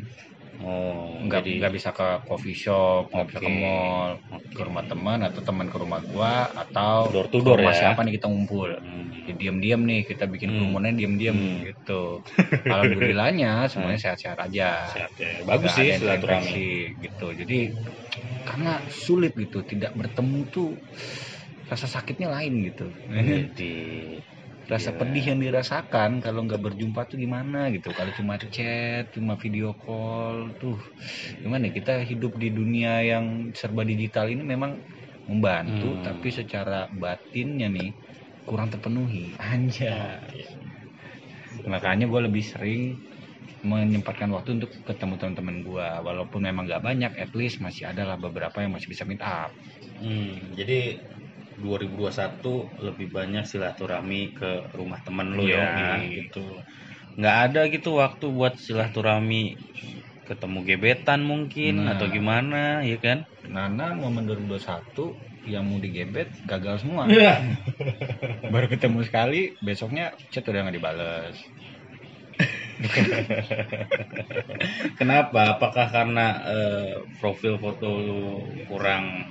oh 0.62 1.22
nggak 1.26 1.42
jadi 1.44 1.54
nggak 1.58 1.72
bisa 1.76 1.90
ke 1.98 2.06
coffee 2.28 2.56
shop 2.56 3.02
nggak 3.12 3.26
bisa 3.30 3.40
ke 3.44 3.50
mall 3.52 4.18
ke 4.56 4.60
rumah 4.68 4.84
teman 4.90 5.18
atau 5.28 5.40
teman 5.46 5.66
ke 5.72 5.76
rumah 5.82 6.00
gua 6.10 6.32
atau 6.62 7.12
Door 7.12 7.26
to 7.32 7.38
ke 7.40 7.46
door 7.46 7.58
rumah 7.58 7.72
ya? 7.72 7.80
siapa 7.80 8.00
nih 8.04 8.12
kita 8.18 8.26
ngumpul 8.30 8.70
Hmm. 8.82 9.08
ya, 9.26 9.32
diam-diam 9.38 9.80
nih 9.86 10.00
kita 10.08 10.24
bikin 10.30 10.50
Hmm. 10.50 10.56
kerumunan 10.58 10.92
diam-diam 10.98 11.36
Hmm. 11.38 11.62
gitu 11.62 12.22
alhamdulillahnya 12.72 13.70
semuanya 13.72 13.98
sehat-sehat 14.02 14.38
aja 14.46 14.70
Sehat 14.92 15.12
ya. 15.18 15.32
bagus 15.46 15.72
sih 15.78 15.88
silaturahmi 15.94 16.98
gitu 17.02 17.26
jadi 17.34 17.74
karena 18.48 18.82
sulit 18.90 19.32
gitu 19.38 19.62
tidak 19.66 19.92
bertemu 19.94 20.40
tuh 20.50 20.68
rasa 21.70 21.86
sakitnya 21.86 22.28
lain 22.34 22.54
gitu 22.66 22.90
jadi 23.08 23.74
rasa 24.70 24.90
Iya. 24.90 24.98
pedih 24.98 25.24
yang 25.34 25.40
dirasakan 25.42 26.22
kalau 26.24 26.46
nggak 26.46 26.62
berjumpa 26.62 27.00
tuh 27.10 27.18
gimana 27.20 27.68
gitu. 27.74 27.92
Kalau 27.98 28.12
cuma 28.14 28.38
chat 28.40 29.10
cuma 29.14 29.34
video 29.40 29.74
call 29.76 30.54
tuh. 30.60 30.78
Gimana 31.42 31.68
ya, 31.70 31.72
kita 31.78 31.92
hidup 32.06 32.32
di 32.42 32.48
dunia 32.54 33.02
yang 33.04 33.50
serba 33.58 33.82
digital 33.86 34.30
ini 34.32 34.42
memang 34.46 34.78
membantu 35.28 35.98
Hmm. 35.98 36.02
tapi 36.02 36.28
secara 36.34 36.88
batinnya 36.92 37.68
nih 37.70 37.94
kurang 38.48 38.68
terpenuhi. 38.74 39.34
Anja 39.52 40.20
makanya 41.72 42.04
gue 42.10 42.20
lebih 42.26 42.44
sering 42.44 42.82
menyempatkan 43.62 44.30
waktu 44.36 44.58
untuk 44.58 44.70
ketemu 44.88 45.14
teman-teman 45.20 45.56
gue 45.66 45.88
walaupun 46.06 46.40
memang 46.48 46.64
nggak 46.68 46.82
banyak 46.88 47.12
at 47.18 47.30
least 47.38 47.62
masih 47.62 47.90
ada 47.90 48.02
lah 48.08 48.16
beberapa 48.18 48.58
yang 48.62 48.72
masih 48.74 48.88
bisa 48.92 49.04
meet 49.06 49.22
up. 49.22 49.50
Hmm, 50.02 50.50
jadi 50.58 50.98
2021 51.62 52.82
lebih 52.82 53.06
banyak 53.14 53.46
silaturahmi 53.46 54.34
ke 54.34 54.50
rumah 54.74 54.98
temen 55.06 55.30
lu 55.32 55.46
ya 55.46 55.62
iya. 55.62 55.94
gitu. 56.02 56.42
Nggak 57.16 57.36
ada 57.48 57.60
gitu 57.70 57.90
waktu 58.02 58.26
buat 58.28 58.58
silaturahmi 58.58 59.56
ketemu 60.26 60.58
gebetan 60.64 61.20
mungkin 61.22 61.86
Nah. 61.86 61.98
atau 61.98 62.06
gimana 62.10 62.82
ya 62.82 62.98
kan? 62.98 63.22
Nana 63.46 63.94
momen 63.94 64.26
2021 64.26 65.50
yang 65.50 65.66
mau 65.66 65.82
digebet 65.82 66.30
gagal 66.46 66.86
semua 66.86 67.10
Iya. 67.10 67.58
baru 68.54 68.70
ketemu 68.70 69.02
sekali 69.02 69.58
besoknya 69.58 70.14
chat 70.30 70.46
udah 70.46 70.62
nggak 70.66 70.76
dibales 70.78 71.36
Kenapa? 74.98 75.54
Apakah 75.54 75.86
karena 75.90 76.26
eh, 76.50 76.92
profil 77.22 77.58
foto 77.58 77.88
lu 78.02 78.22
kurang 78.66 79.30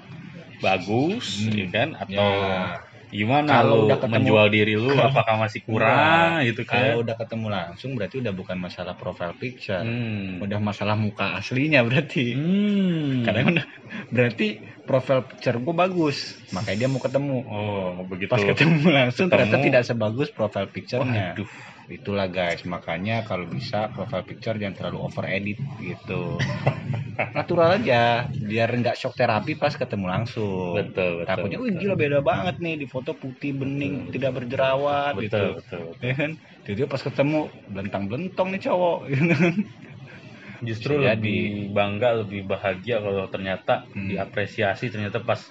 bagus 0.62 1.26
Hmm, 1.42 1.58
ya 1.58 1.68
kan 1.68 1.88
atau 1.98 2.30
Ya, 2.32 2.80
gimana 3.12 3.50
Kalau 3.60 3.78
udah 3.86 3.98
ketemu- 3.98 4.16
menjual 4.16 4.48
diri 4.48 4.74
lu 4.74 4.94
apakah 4.96 5.36
masih 5.38 5.60
kurang 5.62 6.40
gitu 6.46 6.64
kan? 6.64 6.80
kalau 6.80 7.04
udah 7.04 7.16
ketemu 7.18 7.48
langsung 7.50 7.92
berarti 7.92 8.16
udah 8.18 8.32
bukan 8.32 8.56
masalah 8.56 8.96
profile 8.96 9.36
picture 9.36 9.82
Hmm. 9.82 10.40
udah 10.40 10.60
masalah 10.60 10.96
muka 10.96 11.36
aslinya 11.36 11.84
berarti 11.84 12.26
Hmm. 12.32 13.22
kadang 13.22 13.52
udah 13.52 13.66
berarti 14.08 14.48
profile 14.82 15.24
picture 15.26 15.58
gue 15.58 15.76
bagus 15.76 16.18
makanya 16.50 16.78
dia 16.78 16.88
mau 16.88 17.00
ketemu 17.00 17.38
Oh, 17.44 18.08
begitu. 18.08 18.30
pas 18.30 18.40
ketemu 18.42 18.80
langsung 18.90 19.28
Ketemu. 19.28 19.36
ternyata 19.44 19.58
tidak 19.60 19.84
sebagus 19.84 20.30
profile 20.30 20.68
picture-nya 20.68 21.36
Waduh. 21.36 21.50
Itulah 21.98 22.28
guys. 22.32 22.62
Makanya 22.74 23.24
kalau 23.28 23.46
bisa 23.56 23.92
profile 23.94 24.26
picture 24.28 24.56
jangan 24.58 24.76
terlalu 24.78 24.98
over 25.04 25.26
edit 25.28 25.58
gitu. 25.80 26.38
Natural 27.38 27.70
aja. 27.80 28.28
Biar 28.50 28.70
nggak 28.72 28.96
shock 29.00 29.14
terapi 29.20 29.56
pas 29.62 29.74
ketemu 29.76 30.06
langsung. 30.12 30.76
Betul, 30.76 31.10
betul. 31.22 31.28
takutnya 31.28 31.58
wih 31.64 31.72
betul. 31.72 31.82
gila 31.82 31.96
beda 32.00 32.20
banget 32.24 32.56
nih. 32.64 32.76
Di 32.82 32.88
foto 32.92 33.12
putih 33.22 33.52
bening 33.56 33.94
tidak 34.14 34.32
berjerawat 34.38 35.14
betul, 35.16 35.28
gitu. 35.28 35.46
betul. 35.60 35.84
ya 36.04 36.14
kan? 36.20 36.32
Jadi 36.68 36.80
pas 36.92 37.02
ketemu 37.02 37.40
belentang 37.72 38.04
belentong 38.10 38.48
nih 38.56 38.62
cowok 38.68 38.98
Justru 40.68 40.94
Bisa 41.02 41.10
lebih 41.18 41.40
bangga, 41.74 42.10
lebih 42.22 42.42
bahagia 42.46 43.02
kalau 43.02 43.26
ternyata 43.34 43.74
Hmm. 43.96 44.10
diapresiasi 44.14 44.86
ternyata 44.94 45.20
pas 45.26 45.42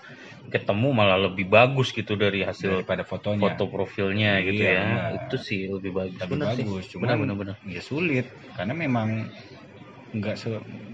ketemu 0.55 0.89
malah 0.99 1.19
lebih 1.27 1.47
bagus 1.57 1.89
gitu 1.99 2.13
dari 2.25 2.41
hasil 2.49 2.69
daripada 2.75 3.03
fotonya 3.11 3.55
foto 3.55 3.63
profilnya 3.75 4.31
gitu 4.47 4.63
Iya, 4.63 4.71
ya. 4.77 4.83
benar. 4.83 5.13
Itu 5.17 5.37
sih 5.49 5.61
lebih 5.75 5.93
bagus. 5.99 6.23
lebih 6.23 6.39
Benar 6.39 6.49
sih. 6.57 6.67
bagus 6.67 6.85
Benar, 7.01 7.17
cuman 7.17 7.21
benar, 7.21 7.37
benar. 7.41 7.57
ya 7.75 7.81
sulit 7.91 8.27
karena 8.57 8.75
memang 8.85 9.09
nggak 10.19 10.37
se 10.43 10.49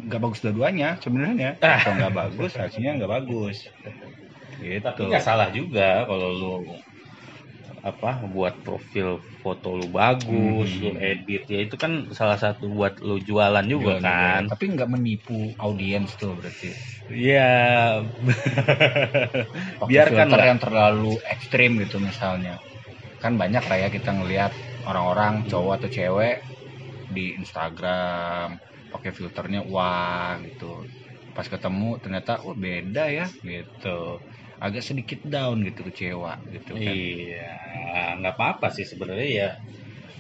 nggak 0.07 0.21
bagus 0.25 0.41
dua-duanya 0.45 0.89
sebenarnya 1.05 1.51
Ah. 1.63 1.81
atau 1.81 1.91
nggak 1.97 2.13
bagus 2.21 2.53
hasilnya 2.61 2.91
nggak 3.01 3.13
bagus 3.17 3.57
gitu 4.61 4.79
Tapi 4.85 5.01
nggak 5.09 5.25
salah 5.29 5.49
juga 5.59 6.07
kalau 6.09 6.29
lu 6.41 6.53
apa 7.91 8.09
buat 8.35 8.55
profil 8.67 9.09
foto 9.43 9.69
lu 9.79 9.87
bagus, 9.99 10.69
Hmm. 10.69 10.83
lu 10.83 10.91
edit 11.09 11.41
ya 11.53 11.59
itu 11.67 11.77
kan 11.83 11.93
salah 12.19 12.39
satu 12.45 12.65
buat 12.77 12.93
lu 13.09 13.15
jualan 13.29 13.67
juga 13.75 13.93
Jualan 13.93 14.05
kan. 14.05 14.41
juga. 14.41 14.45
tapi 14.51 14.65
nggak 14.75 14.91
menipu 14.95 15.39
audiens 15.65 16.11
tuh 16.21 16.31
berarti 16.39 16.69
Iya. 17.09 17.41
Pakai 19.81 20.03
Biarkan 20.03 20.09
filter 20.09 20.41
lah. 20.41 20.49
yang 20.49 20.59
terlalu 20.65 21.13
ekstrim 21.35 21.71
gitu 21.83 21.97
misalnya 22.09 22.55
kan 23.23 23.33
banyak 23.43 23.63
kayak 23.71 23.91
kita 23.97 24.11
ngelihat 24.19 24.53
orang-orang 24.89 25.35
cowok 25.51 25.75
atau 25.79 25.91
cewek 25.97 26.35
di 27.17 27.25
Instagram 27.41 28.47
pakai 28.93 29.11
filternya 29.19 29.61
wah 29.73 30.33
gitu 30.47 30.65
pas 31.37 31.47
ketemu 31.55 31.89
ternyata 32.03 32.33
oh 32.47 32.55
beda 32.65 33.05
ya 33.19 33.27
gitu 33.51 33.89
agak 34.57 34.83
sedikit 34.83 35.21
down 35.27 35.61
gitu 35.65 35.85
kecewa 35.87 36.41
gitu 36.49 36.73
kan 36.77 36.95
Iya, 36.97 37.53
nggak 38.21 38.35
apa-apa 38.37 38.67
sih 38.73 38.85
sebenarnya 38.89 39.29
ya. 39.29 39.51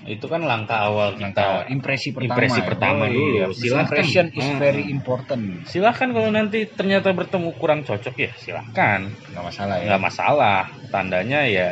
Itu 0.06 0.30
kan 0.30 0.44
langkah 0.46 0.86
awal 0.86 1.18
Langkah 1.18 1.66
kita. 1.66 1.72
impresi 1.72 2.14
pertama 2.14 2.36
impresi 2.36 2.60
ya. 2.62 2.66
pertama 2.68 3.04
dulu. 3.10 3.26
iya. 3.32 3.46
Silahkan. 3.50 3.82
impression 3.90 4.26
is 4.30 4.46
Hmm. 4.46 4.58
very 4.60 4.84
important 4.86 5.42
Silahkan 5.66 6.08
kalau 6.14 6.30
nanti 6.30 6.58
ternyata 6.78 7.10
bertemu 7.10 7.50
kurang 7.58 7.80
cocok 7.82 8.14
ya 8.14 8.30
silahkan. 8.38 9.00
nggak 9.32 9.44
masalah 9.44 9.76
ya 9.82 9.86
Nggak 9.90 10.02
masalah. 10.04 10.60
Tandanya 10.94 11.40
ya 11.48 11.70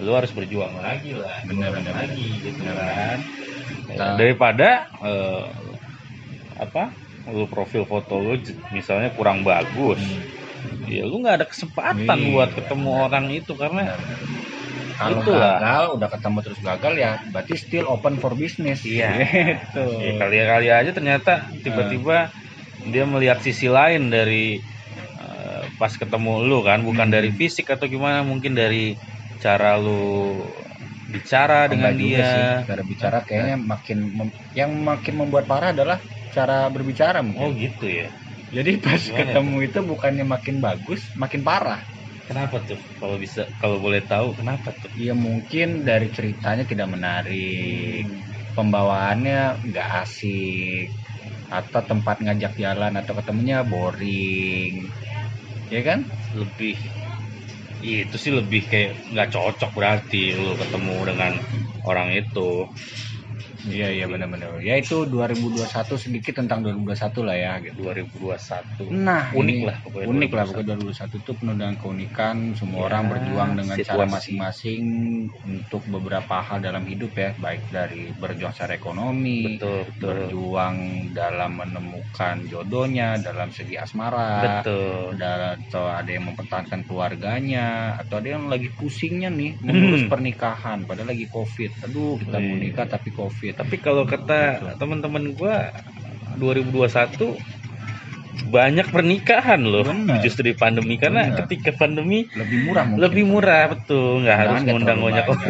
lu 0.00 0.12
harus 0.12 0.32
berjuang 0.32 0.76
lagi 0.80 1.12
lah. 1.16 1.34
Berjuang 1.44 1.72
bener, 1.76 1.92
lagi 1.92 2.24
gitu 2.44 2.62
kan. 2.64 3.18
Ya, 3.86 3.96
Nah. 3.96 4.16
daripada 4.16 4.68
eh, 5.04 5.44
apa? 6.56 6.92
Lu 7.26 7.44
profil 7.50 7.82
foto 7.84 8.16
lu 8.22 8.38
misalnya 8.72 9.10
kurang 9.18 9.42
bagus. 9.44 10.00
Ya 10.94 11.02
lu 11.10 11.14
nggak 11.22 11.36
ada 11.42 11.46
kesempatan 11.52 12.18
Iya. 12.20 12.32
buat 12.32 12.50
ketemu 12.58 12.90
orang 13.04 13.26
itu 13.38 13.52
karena 13.62 13.82
kalau 14.98 15.22
Itulah. 15.22 15.56
gagal 15.60 15.82
udah 15.96 16.08
ketemu 16.14 16.38
terus 16.44 16.60
gagal 16.68 16.94
ya 17.04 17.10
berarti 17.32 17.54
still 17.64 17.86
open 17.94 18.14
for 18.22 18.32
business 18.42 18.80
Iya. 18.86 19.04
gitu 19.20 19.86
Ya 20.04 20.10
kali-kali 20.20 20.66
aja 20.78 20.90
ternyata 20.98 21.30
tiba-tiba 21.64 22.14
dia 22.92 23.04
melihat 23.14 23.38
sisi 23.46 23.66
lain 23.78 24.02
dari 24.14 24.36
eh, 25.20 25.62
pas 25.80 25.92
ketemu 26.02 26.30
lu 26.48 26.56
kan, 26.68 26.80
bukan 26.88 27.08
Hmm. 27.08 27.14
dari 27.16 27.30
fisik 27.40 27.66
atau 27.74 27.86
gimana, 27.94 28.18
mungkin 28.30 28.52
dari 28.62 28.78
cara 29.44 29.68
lu 29.84 29.90
bicara 31.12 31.66
dengan 31.72 31.92
Enggak 31.92 31.98
juga 32.02 32.20
dia. 32.20 32.30
sih, 32.32 32.44
cara 32.66 32.82
bicara 32.90 33.18
kayaknya 33.26 33.54
makin 33.72 33.98
mem- 34.18 34.38
yang 34.58 34.70
makin 34.90 35.14
membuat 35.20 35.44
parah 35.50 35.70
adalah 35.74 35.98
cara 36.34 36.56
berbicara 36.74 37.18
Oh 37.40 37.48
mungkin. 37.48 37.54
gitu 37.60 37.86
ya. 37.98 38.06
Jadi 38.54 38.72
pas 38.84 39.02
Gimana 39.04 39.18
ketemu 39.18 39.56
itu 39.66 39.78
bukannya 39.90 40.24
makin 40.34 40.56
bagus, 40.66 41.00
makin 41.22 41.42
parah. 41.46 41.82
Kenapa 42.28 42.56
tuh? 42.68 42.80
Kalau 42.98 43.16
bisa, 43.22 43.42
kalau 43.60 43.78
boleh 43.84 44.02
tahu, 44.12 44.34
kenapa 44.38 44.68
tuh? 44.80 44.90
Ya 44.96 45.12
mungkin 45.14 45.84
dari 45.88 46.08
ceritanya 46.16 46.64
tidak 46.66 46.88
menarik, 46.94 48.02
pembawaannya 48.56 49.62
nggak 49.68 49.88
asik, 50.02 50.86
atau 51.58 51.80
tempat 51.90 52.16
ngajak 52.24 52.52
jalan 52.62 52.94
atau 53.00 53.14
ketemunya 53.18 53.58
boring, 53.72 54.74
ya 55.70 55.80
kan? 55.88 56.00
Lebih 56.34 56.74
Iya, 57.84 57.96
itu 58.08 58.16
sih 58.22 58.32
lebih 58.38 58.60
kayak 58.70 58.90
nggak 59.12 59.28
cocok 59.34 59.70
berarti 59.78 60.20
lu 60.44 60.52
ketemu 60.62 60.96
dengan 61.10 61.32
orang 61.90 62.08
itu. 62.20 62.48
Iya 63.66 63.88
iya 63.90 64.06
benar-benar. 64.06 64.62
Ya 64.62 64.78
itu 64.78 65.02
2021 65.04 65.98
sedikit 65.98 66.38
tentang 66.38 66.62
2021 66.62 67.26
lah 67.26 67.36
ya 67.36 67.52
gitu. 67.60 67.82
2021 67.82 68.94
Nah, 68.94 69.34
unik 69.34 69.56
ini 69.56 69.66
lah 69.66 69.76
pokoknya 69.82 70.06
unik 70.06 70.30
lah 70.30 70.44
2021. 70.46 70.46
pokoknya 70.46 70.66
2021 70.86 71.18
itu 71.18 71.32
penuh 71.34 71.54
dengan 71.56 71.74
keunikan 71.76 72.36
semua 72.54 72.78
Ya, 72.78 72.84
orang 72.86 73.04
berjuang 73.10 73.50
dengan 73.56 73.76
cara 73.76 73.82
situasi. 73.82 74.12
masing-masing 74.14 74.82
untuk 75.42 75.82
beberapa 75.86 76.36
hal 76.38 76.58
dalam 76.60 76.84
hidup 76.84 77.12
ya 77.12 77.30
baik 77.36 77.62
dari 77.68 78.02
berjuang 78.12 78.52
secara 78.52 78.74
ekonomi 78.74 79.58
betul 79.58 79.82
betul 79.82 80.06
berjuang 80.06 80.76
dalam 81.10 81.50
menemukan 81.56 82.36
jodohnya 82.44 83.18
dalam 83.18 83.50
segi 83.50 83.74
asmara 83.74 84.62
betul 84.62 85.16
ada 85.16 85.32
atau 85.58 85.84
ada 85.88 86.06
yang 86.08 86.24
mempertahankan 86.26 86.86
keluarganya 86.86 87.66
atau 87.96 88.20
ada 88.20 88.28
yang 88.30 88.46
lagi 88.46 88.70
pusingnya 88.70 89.28
nih 89.28 89.58
mengurus 89.66 89.98
Hmm. 89.98 90.12
pernikahan 90.12 90.78
padahal 90.84 91.10
lagi 91.10 91.26
covid 91.26 91.72
aduh 91.82 92.14
kita 92.16 92.36
mau 92.38 92.56
nikah 92.56 92.86
tapi 92.86 93.10
covid 93.10 93.55
tapi 93.56 93.76
kalau 93.80 94.04
kata 94.04 94.40
teman-teman 94.76 95.32
gua 95.32 95.72
2021 96.36 97.36
banyak 98.46 98.86
pernikahan 98.92 99.58
loh 99.64 99.82
Benar. 99.82 100.20
justru 100.22 100.52
di 100.52 100.54
pandemi 100.54 101.00
karena 101.00 101.26
Benar. 101.32 101.48
ketika 101.48 101.72
pandemi 101.74 102.28
lebih 102.36 102.68
murah 102.68 102.84
mungkin 102.86 103.02
lebih 103.02 103.24
murah 103.26 103.64
betul 103.74 104.22
nggak 104.22 104.38
harus 104.38 104.58
ngundang 104.62 105.00
banyak 105.02 105.24
orang 105.26 105.40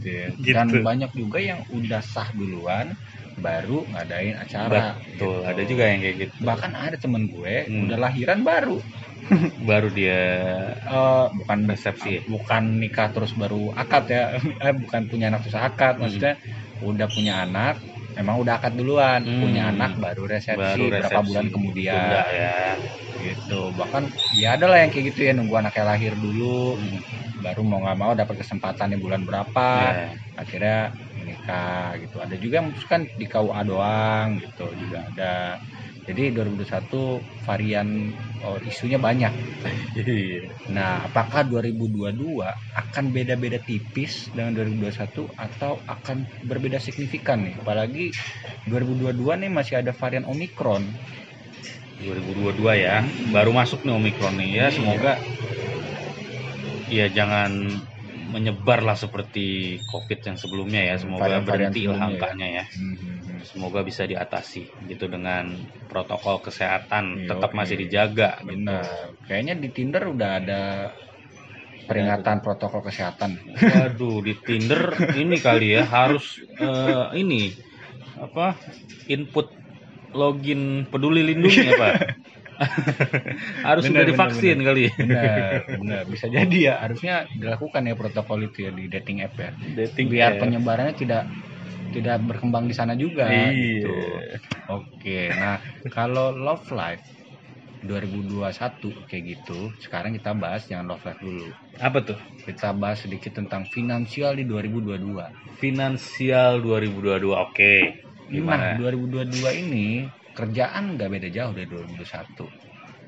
gitu 0.00 0.08
ya. 0.10 0.26
Gitu. 0.44 0.52
Dan 0.56 0.68
banyak 0.82 1.10
juga 1.14 1.38
yang 1.40 1.60
udah 1.68 2.00
sah 2.02 2.28
duluan 2.32 2.96
baru 3.38 3.84
ngadain 3.92 4.36
acara. 4.40 4.98
betul 4.98 5.04
gitu. 5.14 5.28
ada 5.46 5.62
juga 5.66 5.84
yang 5.90 6.00
kayak 6.00 6.16
gitu 6.22 6.34
Bahkan 6.42 6.70
ada 6.74 6.96
temen 6.96 7.22
gue 7.28 7.54
Hmm. 7.68 7.82
udah 7.88 7.98
lahiran 8.00 8.40
baru. 8.42 8.78
baru 9.68 9.88
dia 9.92 10.20
Eh, 10.84 11.26
bukan 11.32 11.58
Resepsi 11.64 12.20
bukan 12.28 12.62
nikah 12.80 13.08
terus 13.12 13.32
baru 13.36 13.72
akad 13.72 14.04
ya. 14.10 14.22
Eh, 14.64 14.74
bukan 14.74 15.00
punya 15.08 15.28
anak 15.32 15.44
terus 15.48 15.56
akad. 15.56 16.00
Hmm. 16.00 16.08
Udah 16.84 17.08
punya 17.10 17.32
anak, 17.44 17.80
emang 18.14 18.36
udah 18.42 18.54
akad 18.60 18.74
duluan. 18.76 19.20
Hmm. 19.24 19.40
Punya 19.40 19.62
anak 19.72 19.96
baru 19.98 20.22
resepsi 20.28 20.60
baru 20.60 20.84
berapa 20.92 21.10
resepsi. 21.18 21.28
bulan 21.28 21.46
kemudian. 21.50 22.08
Ya 22.28 22.76
Gitu. 23.14 23.60
Bahkan 23.78 24.02
ya 24.42 24.48
ada 24.58 24.66
lah 24.66 24.78
yang 24.82 24.90
kayak 24.90 25.04
gitu 25.14 25.20
ya 25.30 25.32
nunggu 25.32 25.54
anaknya 25.54 25.84
lahir 25.86 26.12
dulu. 26.18 26.76
Baru 27.40 27.62
mau 27.66 27.78
nggak 27.82 27.98
mau 27.98 28.12
dapat 28.14 28.34
kesempatan 28.42 28.94
di 28.94 28.98
bulan 29.00 29.22
berapa. 29.26 29.68
Ya. 29.94 30.08
akhirnya 30.34 30.90
menikah 31.14 31.94
gitu 32.02 32.18
ada 32.18 32.34
juga 32.34 32.58
yang 32.58 32.74
memutuskan 32.74 33.06
di 33.14 33.26
KUA 33.30 33.60
doang 33.62 34.34
gitu 34.42 34.74
juga 34.74 35.06
ada 35.06 35.62
jadi 36.04 36.36
2021 36.36 37.48
varian 37.48 38.12
oh, 38.44 38.60
isunya 38.60 39.00
banyak. 39.00 39.32
Iya. 39.96 40.52
nah 40.68 41.00
apakah 41.08 41.48
2022 41.48 42.44
akan 42.76 43.04
beda-beda 43.08 43.56
tipis 43.64 44.28
dengan 44.36 44.52
2021 44.52 45.32
atau 45.32 45.80
akan 45.88 46.28
berbeda 46.44 46.76
signifikan 46.76 47.48
nih? 47.48 47.56
Apalagi 47.56 48.12
2022 48.68 49.48
nih 49.48 49.50
masih 49.50 49.80
ada 49.80 49.96
varian 49.96 50.28
Omicron. 50.28 50.84
2022 52.04 52.84
ya. 52.84 53.00
Baru 53.32 53.56
masuk 53.56 53.80
nih 53.88 53.96
Omikron 53.96 54.36
nih. 54.36 54.48
Ya 54.52 54.56
Iya. 54.68 54.76
semoga 54.76 55.12
ya 56.92 57.06
jangan 57.08 57.80
menyebar 58.28 58.84
lah 58.84 58.98
seperti 58.98 59.80
COVID 59.88 60.20
yang 60.20 60.36
sebelumnya 60.36 60.84
ya. 60.84 60.94
Semoga 61.00 61.40
Varian-varian 61.40 61.72
berhenti 61.72 61.88
lah 61.88 62.12
sebelumnya 62.12 62.48
ya. 62.52 62.64
ya 62.68 63.13
semoga 63.50 63.80
bisa 63.88 64.02
diatasi 64.10 64.62
gitu 64.90 65.04
dengan 65.14 65.44
protokol 65.90 66.36
kesehatan 66.46 67.04
Iya, 67.20 67.28
tetap 67.30 67.50
oke. 67.50 67.58
masih 67.58 67.76
dijaga 67.82 68.28
gitu. 68.42 68.50
benar 68.50 69.06
kayaknya 69.26 69.54
di 69.62 69.68
Tinder 69.76 70.02
udah 70.14 70.30
ada 70.40 70.60
peringatan 71.88 72.40
protokol 72.44 72.80
kesehatan 72.88 73.30
Waduh, 73.44 74.24
di 74.24 74.32
Tinder 74.44 74.82
ini 75.20 75.36
kali 75.46 75.76
ya 75.76 75.82
harus 75.84 76.24
eh, 76.60 77.04
ini 77.20 77.52
apa 78.16 78.56
input 79.10 79.46
login 80.14 80.86
peduli 80.88 81.20
lindungi 81.26 81.60
ya 81.70 81.74
Pak. 81.76 81.94
harus 83.66 83.84
sudah 83.90 84.04
divaksin 84.06 84.62
kali 84.62 84.86
ya. 84.86 84.92
benar 84.94 85.66
benar 85.74 86.02
bisa 86.06 86.26
jadi 86.30 86.56
ya 86.70 86.74
harusnya 86.86 87.14
dilakukan 87.34 87.82
ya 87.90 87.94
protokol 87.98 88.38
itu 88.46 88.58
ya 88.66 88.70
di 88.70 88.84
dating 88.86 89.18
app 89.26 89.34
ya 89.34 89.50
Dating 89.76 90.08
biar 90.14 90.30
app. 90.38 90.40
penyebarannya 90.42 90.94
tidak 90.94 91.22
tidak 91.94 92.16
berkembang 92.26 92.64
di 92.66 92.74
sana 92.74 92.94
juga 92.94 93.30
Iya. 93.30 93.54
gitu 93.54 93.94
oke 94.68 95.18
nah 95.32 95.56
kalau 95.90 96.34
love 96.34 96.66
life 96.74 97.04
2021 97.82 98.40
kayak 99.06 99.24
gitu 99.36 99.58
sekarang 99.78 100.16
kita 100.16 100.32
bahas 100.32 100.64
jangan 100.64 100.88
love 100.90 101.04
life 101.04 101.20
dulu 101.20 101.46
Apa 101.76 101.98
tuh? 102.00 102.18
kita 102.46 102.72
bahas 102.72 103.02
sedikit 103.02 103.34
tentang 103.34 103.66
finansial 103.68 104.34
di 104.34 104.44
2022 104.44 105.20
Finansial 105.54 106.60
2022. 106.60 107.30
Oke. 107.30 107.74
Nah, 107.80 108.74
Gimana? 108.74 108.74
2022 108.76 109.48
ini 109.54 109.86
kerjaan 110.34 110.98
nggak 110.98 111.08
beda 111.08 111.28
jauh 111.30 111.52
dari 111.54 111.68
2021. 111.70 112.46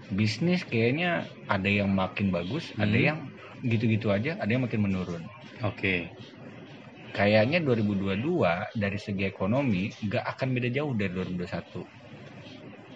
Bisnis 0.08 0.62
kayaknya 0.62 1.26
ada 1.50 1.66
yang 1.66 1.90
makin 1.90 2.30
bagus, 2.30 2.70
ada 2.78 2.94
Hmm. 2.94 3.06
yang 3.12 3.18
gitu-gitu 3.66 4.14
aja, 4.14 4.38
ada 4.38 4.46
yang 4.46 4.62
makin 4.62 4.86
menurun. 4.86 5.22
Oke. 5.66 6.06
Kayaknya 7.16 7.58
2022 7.66 8.52
dari 8.82 8.98
segi 9.00 9.24
ekonomi 9.32 9.88
nggak 10.06 10.24
akan 10.36 10.48
beda 10.56 10.68
jauh 10.76 10.92
dari 11.00 11.10
2021. 11.16 11.80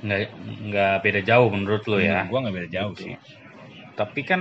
Nggak 0.05 0.21
nggak 0.69 0.95
beda 1.05 1.21
jauh 1.29 1.49
menurut 1.53 1.83
lo 1.91 1.99
ya. 2.01 2.25
Gua 2.29 2.39
nggak 2.45 2.57
beda 2.57 2.71
jauh 2.73 2.95
sih. 2.97 3.15
Tapi 3.97 4.21
kan 4.25 4.41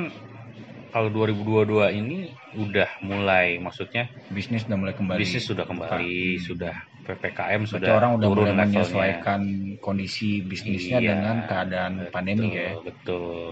kalau 0.93 1.09
2022 1.13 1.87
ini 1.93 2.17
udah 2.57 2.89
mulai 3.05 3.61
maksudnya 3.61 4.09
Bisnis 4.33 4.65
udah 4.65 4.77
mulai 4.79 4.95
kembali. 4.97 5.19
bisnis 5.21 5.43
sudah 5.45 5.65
kembali, 5.69 6.19
Hmm. 6.39 6.43
sudah 6.47 6.75
PPKM 7.05 7.61
Berarti 7.65 7.71
sudah 7.73 7.91
orang 7.97 8.11
udah 8.17 8.27
turun 8.29 8.47
mulai 8.49 8.59
menyesuaikan 8.65 9.41
kondisi 9.81 10.29
bisnisnya 10.45 10.97
Iya, 11.01 11.09
dengan 11.13 11.37
keadaan 11.49 11.93
Betul, 11.97 12.13
pandemi 12.13 12.47
ya. 12.53 12.69
Betul. 12.85 13.49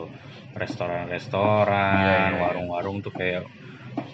Restoran-restoran, 0.57 1.93
Iya, 2.01 2.13
iya, 2.13 2.17
iya. 2.33 2.39
warung-warung 2.41 2.97
tuh 3.05 3.13
kayak 3.13 3.43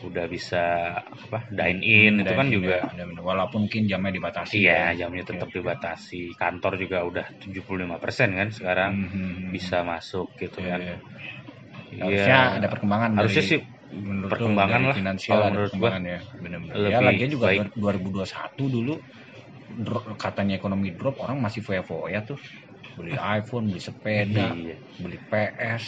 udah 0.04 0.26
bisa 0.28 0.64
apa 1.00 1.48
dine 1.48 1.80
in 1.80 2.14
itu 2.20 2.34
kan 2.36 2.48
Dan 2.52 2.56
juga 2.60 2.76
ada- 2.92 3.08
walaupun 3.24 3.66
mungkin 3.66 3.88
jamnya 3.88 4.12
dibatasi. 4.12 4.60
iya 4.60 4.92
ya. 4.92 5.08
jamnya 5.08 5.24
tetap 5.24 5.48
Oke, 5.48 5.58
oke. 5.58 5.60
dibatasi. 5.64 6.22
Kantor 6.36 6.74
juga 6.76 6.98
udah 7.08 7.26
75% 7.40 8.30
kan 8.36 8.50
sekarang 8.52 8.92
Mhm. 9.00 9.56
bisa 9.56 9.82
masuk 9.88 10.36
gitu 10.36 10.60
Iya, 10.60 10.70
kan. 10.76 10.80
iya. 10.84 10.96
Iya. 11.94 12.04
Harusnya 12.04 12.38
ada 12.60 12.68
perkembangan 12.68 13.10
Harusnya 13.16 13.44
dari- 13.44 13.52
sih 13.54 13.60
menurut 13.94 14.32
perkembangan 14.34 14.82
lah, 14.90 14.96
finansial 14.98 15.34
kalau 15.38 15.46
menurut 15.54 15.72
gua. 15.78 15.90
ya 15.94 16.20
benar-benar 16.42 16.74
ya 16.74 16.82
Lebih 16.84 17.06
lagi 17.06 17.26
juga 17.30 17.46
baik. 17.48 17.60
2021 17.78 18.64
dulu 18.68 18.94
katanya 20.20 20.54
ekonomi 20.60 20.92
drop 20.98 21.16
orang 21.24 21.38
masih 21.40 21.62
foya-foya 21.64 22.26
tuh 22.28 22.38
beli 22.98 23.16
iPhone 23.16 23.70
beli 23.72 23.82
sepeda 23.82 24.54
Iya, 24.54 24.76
beli 25.00 25.18
PS 25.30 25.84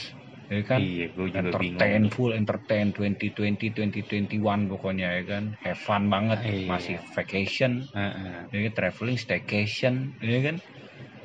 ya 0.53 0.62
kan 0.69 0.81
iya, 0.81 1.03
gue 1.15 1.27
juga 1.36 1.51
entertain 1.51 2.03
bingung. 2.03 2.13
full 2.13 2.31
entertain 2.38 2.88
2020 2.95 3.73
2021 3.75 4.60
pokoknya 4.71 5.08
ya 5.17 5.23
kan 5.31 5.43
have 5.65 5.79
fun 5.88 6.03
banget 6.13 6.39
Iya. 6.45 6.51
masih 6.69 6.95
vacation 7.15 7.71
Heeh. 7.95 8.47
ya 8.53 8.60
kan? 8.65 8.73
traveling 8.77 9.17
staycation 9.19 9.95
ya 10.21 10.39
kan 10.47 10.58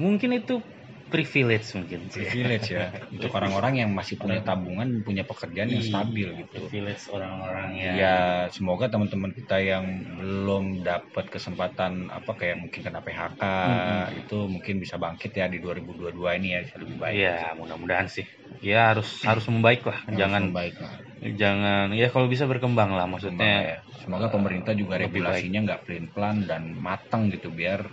Mungkin 0.00 0.30
itu 0.40 0.64
privilege 1.10 1.66
mungkin. 1.76 2.00
privilege 2.10 2.68
ya 2.70 2.86
untuk 3.10 3.30
orang-orang 3.34 3.74
yang 3.82 3.90
masih 3.92 4.16
punya 4.22 4.40
tabungan 4.46 4.88
punya 5.02 5.22
pekerjaan 5.26 5.68
yang 5.68 5.82
Iya, 5.82 5.90
stabil 5.90 6.28
gitu 6.46 6.56
Privilege 6.70 7.04
orang-orang 7.10 7.68
yang 7.76 7.94
ya 7.98 8.16
semoga 8.54 8.86
teman-teman 8.88 9.30
kita 9.34 9.56
yang 9.60 9.84
belum 10.18 10.64
dapat 10.86 11.24
kesempatan 11.28 11.92
apa 12.08 12.32
kayak 12.38 12.56
mungkin 12.62 12.80
kena 12.86 13.00
PHK 13.02 13.42
Mm-mm. 13.42 14.20
itu 14.24 14.38
mungkin 14.46 14.74
bisa 14.78 14.94
bangkit 14.96 15.32
ya 15.34 15.46
di 15.50 15.58
2022 15.58 16.30
ini 16.38 16.48
ya 16.54 16.60
bisa 16.64 16.76
lebih 16.78 16.96
baik 17.02 17.16
Iya, 17.18 17.36
mudah-mudahan 17.58 18.08
sih. 18.08 18.24
Ya 18.60 18.92
harus 18.92 19.08
harus 19.24 19.44
membaik 19.48 19.82
lah. 19.88 19.98
Harus 20.04 20.18
jangan 20.20 20.42
baik 20.52 20.76
lah 20.78 20.92
jangan 21.20 21.92
ya 21.92 22.08
kalau 22.08 22.32
bisa 22.32 22.48
berkembang 22.48 22.96
lah 22.96 23.04
maksudnya. 23.04 23.76
semoga 24.00 24.32
pemerintah 24.32 24.72
juga 24.72 24.96
regulasinya 24.96 25.60
nggak 25.68 25.80
pelin 25.84 26.06
pelan 26.16 26.36
dan 26.48 26.62
matang 26.80 27.28
gitu 27.28 27.52
biar 27.52 27.84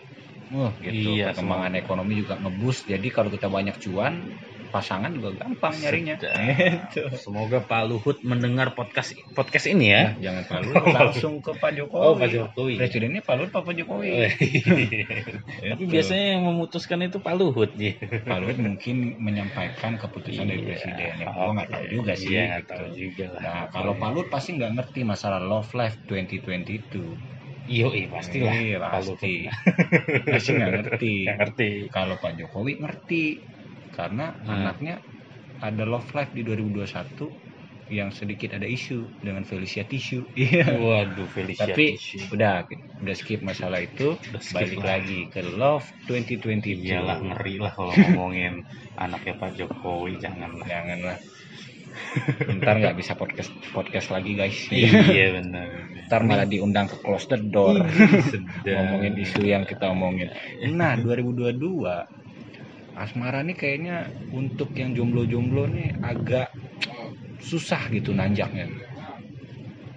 uh 0.49 0.71
gitu 0.77 1.09
Iya, 1.13 1.31
perkembangan 1.31 1.71
semoga. 1.71 1.81
ekonomi 1.81 2.13
juga 2.17 2.33
ngebus 2.37 2.77
jadi 2.83 3.07
kalau 3.07 3.27
kita 3.27 3.47
banyak 3.47 3.75
cuan 3.77 4.13
pasangan 4.67 5.07
juga 5.09 5.31
gampang 5.33 5.71
nyarinya 5.73 6.15
gitu 6.19 6.27
Semoga 7.17 7.59
Pak 7.61 7.87
Luhut 7.87 8.19
mendengar 8.21 8.71
podcast 8.71 9.15
podcast 9.31 9.63
ini 9.65 9.89
ya. 9.89 10.11
Nah, 10.11 10.19
jangan 10.19 10.43
Pak 10.45 10.59
Luhut 10.61 10.85
langsung 10.89 11.33
ke 11.39 11.51
Pak 11.53 11.71
Jokowi 11.73 12.03
Oh, 12.03 12.13
Pak 12.13 12.27
Jokowi. 12.29 12.75
presidennya 12.75 13.21
Pak 13.21 13.35
Luhut 13.37 13.49
Pak 13.49 13.63
Jokowi 13.73 14.11
Tapi 14.27 15.71
Gitu. 15.77 15.87
biasanya 15.89 16.25
yang 16.33 16.43
memutuskan 16.45 16.99
itu 17.01 17.17
Pak 17.17 17.33
Luhut 17.33 17.71
ya. 17.75 17.95
Pak 18.21 18.37
Luhut 18.37 18.57
mungkin 18.57 18.95
menyampaikan 19.17 19.95
keputusan 19.95 20.45
dari 20.45 20.59
Iya, 20.59 20.67
presiden 20.69 21.15
ya 21.17 21.25
gua 21.29 21.51
nggak 21.53 21.69
tahu 21.69 21.85
juga 21.89 22.11
sih 22.13 22.27
Iya, 22.29 22.43
gitu. 22.59 22.67
tahu 22.69 22.87
juga 22.93 23.25
lah. 23.29 23.41
nah 23.41 23.61
kalau 23.69 23.93
Pak 23.95 24.09
Luhut 24.11 24.27
pasti 24.27 24.49
nggak 24.53 24.71
ngerti 24.73 24.99
masalah 25.03 25.39
love 25.39 25.71
life 25.71 25.95
2022 26.03 27.36
Iyo, 27.73 27.87
iya 27.97 28.07
pastilah. 28.15 28.57
Iya, 28.63 28.77
pasti 28.91 29.27
pasti 30.31 30.49
nggak 30.57 30.71
ngerti 30.75 31.13
Nggak 31.23 31.35
ngerti. 31.39 31.69
kalau 31.95 32.15
Pak 32.23 32.33
Jokowi 32.39 32.73
ngerti 32.83 33.23
karena 33.97 34.25
Hmm. 34.43 34.53
anaknya 34.55 34.95
ada 35.67 35.83
love 35.91 36.09
life 36.17 36.31
di 36.37 36.41
2021 36.47 37.27
yang 37.97 38.09
sedikit 38.19 38.49
ada 38.57 38.67
isu 38.77 38.99
dengan 39.25 39.43
Felicia 39.47 39.83
Tisu 39.91 40.19
iya 40.43 40.65
Waduh, 40.83 41.27
Felicia 41.35 41.75
tapi 41.75 41.85
Tisu. 41.85 42.19
udah 42.33 42.67
udah 43.03 43.15
skip 43.19 43.39
masalah 43.49 43.79
itu 43.87 44.07
Udah 44.29 44.41
skip 44.49 44.71
balik 44.71 44.79
lah. 44.79 44.89
lagi 44.89 45.19
ke 45.33 45.39
Love 45.43 45.87
2020 46.07 46.71
Iyalah 46.85 47.17
ngeri 47.27 47.55
lah 47.63 47.71
kalau 47.77 47.93
ngomongin 48.01 48.53
anaknya 49.03 49.33
Pak 49.41 49.51
Jokowi 49.57 50.11
jangan 50.23 50.51
lah. 50.59 50.69
janganlah 50.69 51.17
ntar 52.59 52.75
nggak 52.79 52.97
bisa 52.97 53.13
podcast 53.13 53.51
podcast 53.73 54.09
lagi 54.13 54.37
guys. 54.37 54.57
Iya 54.71 55.41
benar. 55.41 55.67
ntar 56.07 56.23
malah 56.23 56.47
diundang 56.47 56.87
ke 56.87 56.97
close 57.03 57.27
the 57.27 57.37
door. 57.51 57.83
Ngomongin 58.63 59.13
isu 59.19 59.43
yang 59.43 59.67
kita 59.67 59.91
omongin. 59.91 60.31
Nah 60.71 60.95
2022 60.95 61.57
asmara 62.97 63.45
nih 63.45 63.53
kayaknya 63.53 64.09
untuk 64.33 64.73
yang 64.73 64.97
jomblo-jomblo 64.97 65.69
nih 65.69 65.99
agak 66.01 66.49
susah 67.43 67.91
gitu 67.93 68.15
nanjaknya. 68.15 68.71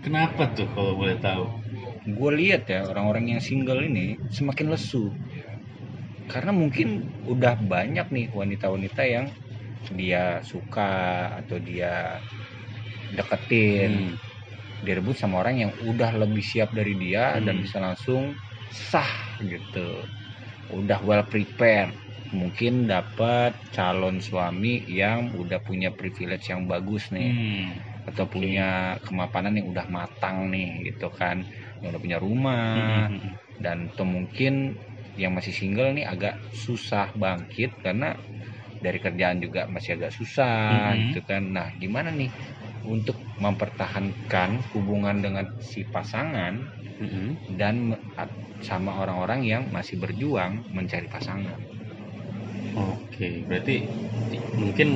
Kenapa 0.00 0.50
tuh 0.52 0.68
kalau 0.72 0.96
boleh 0.96 1.16
tahu? 1.20 1.60
gue 2.00 2.30
lihat 2.32 2.64
ya 2.64 2.88
orang-orang 2.88 3.36
yang 3.36 3.40
single 3.44 3.84
ini 3.84 4.16
semakin 4.32 4.72
lesu. 4.72 5.12
Karena 6.30 6.54
mungkin 6.54 7.10
udah 7.26 7.58
banyak 7.58 8.06
nih 8.08 8.26
wanita-wanita 8.32 9.02
yang 9.04 9.26
dia 9.94 10.40
suka 10.44 10.90
atau 11.40 11.58
dia 11.62 12.20
deketin 13.10 13.92
Hmm. 13.98 14.20
direbut 14.80 15.16
sama 15.18 15.42
orang 15.44 15.56
yang 15.68 15.72
udah 15.78 16.12
lebih 16.26 16.44
siap 16.44 16.70
dari 16.72 16.96
dia 16.98 17.38
dan 17.44 17.56
Hmm. 17.56 17.64
bisa 17.64 17.78
langsung 17.82 18.38
sah 18.70 19.36
gitu 19.42 20.06
udah 20.70 21.00
well 21.04 21.24
prepared 21.28 21.96
mungkin 22.32 22.86
dapat 22.88 23.58
calon 23.74 24.18
suami 24.22 24.82
yang 24.86 25.32
udah 25.34 25.60
punya 25.64 25.90
privilege 25.94 26.50
yang 26.52 26.66
bagus 26.70 27.10
nih 27.14 27.34
Hmm. 27.40 27.84
atau 28.08 28.26
punya 28.30 28.98
kemapanan 29.06 29.54
yang 29.60 29.68
udah 29.70 29.86
matang 29.92 30.50
nih 30.54 30.90
gitu 30.92 31.08
kan 31.14 31.44
yang 31.82 31.94
udah 31.94 32.02
punya 32.02 32.18
rumah 32.22 32.74
Hmm. 32.74 33.40
dan 33.58 33.92
atau 33.94 34.06
mungkin 34.08 34.78
yang 35.18 35.36
masih 35.36 35.52
single 35.54 35.92
nih 35.96 36.06
agak 36.08 36.36
susah 36.50 37.12
bangkit 37.18 37.76
karena 37.84 38.16
dari 38.84 38.98
kerjaan 39.04 39.38
juga 39.44 39.62
masih 39.74 39.90
agak 40.00 40.12
susah 40.18 40.60
Mhm. 40.68 41.00
gitu 41.04 41.20
kan 41.28 41.42
nah 41.56 41.68
gimana 41.82 42.10
nih 42.20 42.32
untuk 42.94 43.18
mempertahankan 43.44 44.50
hubungan 44.72 45.16
dengan 45.24 45.46
si 45.60 45.80
pasangan 45.94 46.54
Hmm. 46.98 47.34
dan 47.60 47.76
sama 48.68 48.92
orang-orang 49.02 49.40
yang 49.52 49.62
masih 49.76 49.96
berjuang 50.02 50.64
mencari 50.76 51.08
pasangan 51.10 51.60
Oke, 52.78 53.46
berarti 53.46 53.76
mungkin 54.62 54.88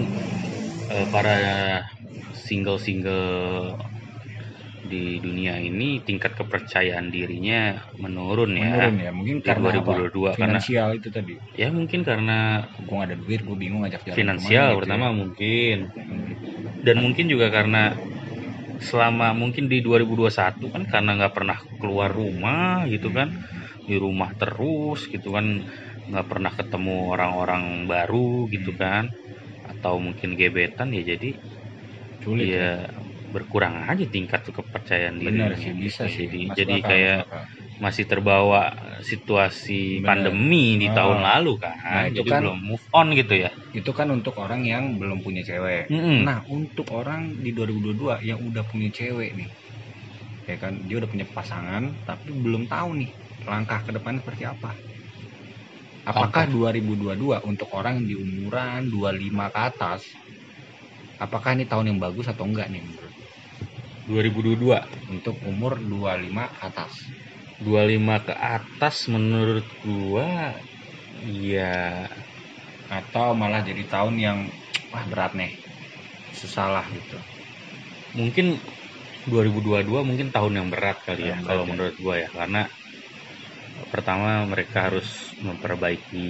eh, 0.94 1.06
para 1.12 1.36
single-single 2.46 3.76
di 4.90 5.18
dunia 5.24 5.54
ini 5.68 6.04
tingkat 6.06 6.32
kepercayaan 6.40 7.06
dirinya 7.14 7.60
menurun 8.02 8.52
ya. 8.64 8.68
menurun 8.68 8.94
ya 9.04 9.10
mungkin 9.18 9.36
Di 9.44 9.48
karena 9.48 9.70
apa? 9.80 9.96
2022 10.04 10.32
karena 10.40 10.60
finansial 10.60 10.88
itu 10.98 11.08
tadi 11.16 11.36
ya 11.62 11.68
mungkin 11.78 12.00
karena 12.08 12.38
gue 12.88 12.98
ada 13.06 13.14
duit 13.22 13.40
gue 13.46 13.56
bingung 13.62 13.80
ngajak 13.82 14.02
jalan 14.08 14.18
finansial 14.18 14.68
gitu 14.76 14.76
pertama 14.80 15.06
mungkin 15.20 15.76
ya. 16.08 16.34
dan 16.86 16.96
mungkin 17.04 17.26
juga 17.32 17.46
karena 17.56 17.96
selama 18.88 19.28
mungkin 19.40 19.64
di 19.72 19.78
2021 19.86 20.66
kan 20.74 20.82
karena 20.92 21.10
nggak 21.18 21.34
pernah 21.36 21.58
keluar 21.80 22.10
rumah 22.10 22.84
gitu 22.90 23.08
kan 23.14 23.28
di 23.88 23.94
rumah 24.04 24.30
terus 24.40 25.00
gitu 25.12 25.28
kan 25.36 25.46
nggak 26.10 26.26
pernah 26.30 26.52
ketemu 26.58 26.94
orang-orang 27.14 27.64
baru 27.92 28.48
gitu 28.54 28.72
kan 28.76 29.04
atau 29.64 29.94
mungkin 30.02 30.36
gebetan 30.40 30.90
ya 30.96 31.02
jadi 31.14 31.30
sulit 32.22 32.50
ya. 32.56 32.66
ya 32.66 33.03
berkurang 33.34 33.74
aja 33.90 34.04
tingkat 34.14 34.40
kepercayaan 34.56 35.16
diri 35.22 35.34
benar 35.34 35.50
sih 35.62 35.72
bisa 35.84 36.02
sih 36.14 36.24
jadi, 36.30 36.38
Masuk 36.50 36.58
jadi 36.58 36.74
akal, 36.76 36.90
kayak 36.90 37.18
masuk 37.18 37.26
akal. 37.28 37.44
masih 37.84 38.04
terbawa 38.10 38.60
situasi 39.10 39.80
Benar. 39.98 40.06
pandemi 40.08 40.64
di 40.82 40.88
Ah. 40.90 40.94
tahun 40.98 41.18
lalu 41.28 41.52
kan 41.64 41.74
Nah, 41.94 42.02
itu 42.10 42.14
jadi 42.18 42.30
kan- 42.32 42.42
belum 42.42 42.58
move 42.68 42.86
on 42.98 43.06
gitu 43.20 43.34
ya 43.44 43.50
itu 43.80 43.90
kan 43.98 44.08
untuk 44.16 44.34
orang 44.44 44.62
yang 44.72 44.84
belum 45.00 45.18
punya 45.26 45.42
cewek 45.50 45.84
Mm-mm. 45.90 46.20
nah 46.28 46.38
untuk 46.56 46.86
orang 47.00 47.22
di 47.44 47.50
2022 47.56 48.14
yang 48.30 48.38
udah 48.48 48.64
punya 48.70 48.88
cewek 48.98 49.30
nih 49.40 49.50
ya 50.50 50.56
kan 50.62 50.72
dia 50.86 50.96
udah 51.00 51.10
punya 51.12 51.26
pasangan 51.36 51.82
tapi 52.08 52.30
belum 52.44 52.62
tahu 52.74 52.90
nih 53.00 53.10
langkah 53.50 53.80
ke 53.86 53.90
depan 53.96 54.14
seperti 54.20 54.44
apa 54.54 54.70
apakah 56.10 56.44
2022 56.54 57.38
untuk 57.50 57.68
orang 57.78 57.96
di 58.08 58.14
umuran 58.24 58.80
25 58.92 59.46
ke 59.54 59.60
atas 59.72 60.00
apakah 61.24 61.50
ini 61.56 61.64
tahun 61.70 61.86
yang 61.94 61.98
bagus 62.04 62.26
atau 62.32 62.44
enggak 62.50 62.66
nih 62.74 62.82
2022 64.08 64.78
untuk 65.14 65.36
umur 65.50 65.72
25 65.92 66.44
ke 66.56 66.60
atas. 66.70 66.92
25 67.62 68.16
ke 68.26 68.34
atas 68.56 68.96
menurut 69.14 69.66
gua 69.84 70.28
ya 71.20 72.08
atau 72.98 73.28
malah 73.40 73.60
jadi 73.68 73.82
tahun 73.92 74.14
yang 74.26 74.38
wah 74.92 75.04
berat 75.10 75.32
nih. 75.40 75.52
Susah 76.40 76.66
lah 76.74 76.86
gitu. 76.96 77.18
Mungkin 78.18 78.46
2022 79.30 80.00
mungkin 80.08 80.28
tahun 80.36 80.52
yang 80.58 80.68
berat 80.72 80.98
kali 81.06 81.22
ya 81.32 81.34
Yang 81.34 81.40
berat 81.44 81.48
kalau 81.48 81.64
ya. 81.66 81.70
menurut 81.70 81.94
gua 82.04 82.14
ya. 82.22 82.28
Karena 82.38 82.62
pertama 83.92 84.44
mereka 84.46 84.78
harus 84.90 85.34
memperbaiki 85.42 86.28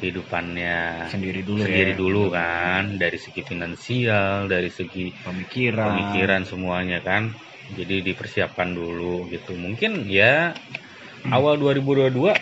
kehidupannya 0.00 1.06
sendiri 1.12 1.40
dulu 1.44 1.60
sendiri 1.60 1.92
ya. 1.92 1.98
dulu 2.00 2.22
kan 2.32 2.84
dari 2.96 3.18
segi 3.20 3.42
finansial 3.44 4.48
dari 4.48 4.70
segi 4.72 5.12
pemikiran. 5.20 5.86
pemikiran 5.92 6.42
semuanya 6.48 6.98
kan. 7.04 7.28
Jadi 7.70 8.02
dipersiapkan 8.02 8.74
dulu 8.74 9.30
gitu. 9.30 9.54
Mungkin 9.54 10.08
ya 10.10 10.56
awal 11.30 11.60
2022 11.60 12.34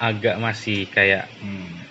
agak 0.00 0.40
masih 0.40 0.88
kayak 0.88 1.28
Hmm. 1.44 1.84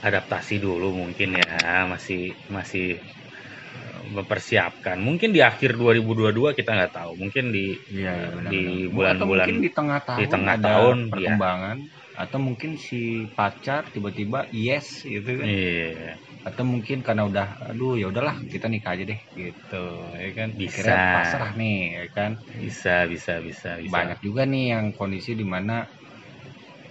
adaptasi 0.00 0.62
dulu 0.62 0.94
mungkin 0.96 1.36
ya 1.36 1.84
masih 1.84 2.32
masih 2.48 2.96
eh, 2.96 4.00
mempersiapkan. 4.08 4.96
Mungkin 5.02 5.34
di 5.36 5.44
akhir 5.44 5.76
2022 5.76 6.56
kita 6.56 6.72
nggak 6.72 6.94
tahu. 6.94 7.12
Mungkin 7.20 7.52
di 7.52 7.76
iya, 7.92 8.32
benar, 8.32 8.50
di 8.50 8.88
bulan-bulan- 8.88 9.60
di 9.60 9.68
tengah 9.70 10.00
tahun 10.00 10.18
di 10.18 10.26
tengah 10.26 10.56
tahun, 10.56 10.96
iya. 10.96 11.10
perkembangan 11.12 11.76
atau 12.22 12.38
mungkin 12.48 12.72
si 12.88 13.00
pacar 13.38 13.82
tiba-tiba 13.94 14.38
yes 14.64 14.88
gitu 15.14 15.30
kan? 15.42 15.50
Iya. 15.50 16.20
Atau 16.48 16.64
mungkin 16.72 16.98
karena 17.06 17.22
udah 17.30 17.46
aduh 17.70 17.94
ya 18.00 18.06
udahlah 18.12 18.36
kita 18.52 18.66
nikah 18.72 18.92
aja 18.96 19.04
deh 19.12 19.20
gitu 19.40 19.76
ya 20.24 20.30
kan? 20.38 20.50
Bisa. 20.58 20.66
Akhirnya 20.68 20.96
pasrah 21.12 21.50
nih 21.60 21.74
ya 21.98 22.06
kan? 22.16 22.32
Bisa 22.60 22.94
bisa 23.12 23.32
bisa 23.46 23.70
bisa. 23.82 24.02
Banyak 24.02 24.18
juga 24.26 24.42
nih 24.52 24.64
yang 24.72 24.86
kondisi 24.98 25.32
di 25.40 25.44
mana 25.44 25.84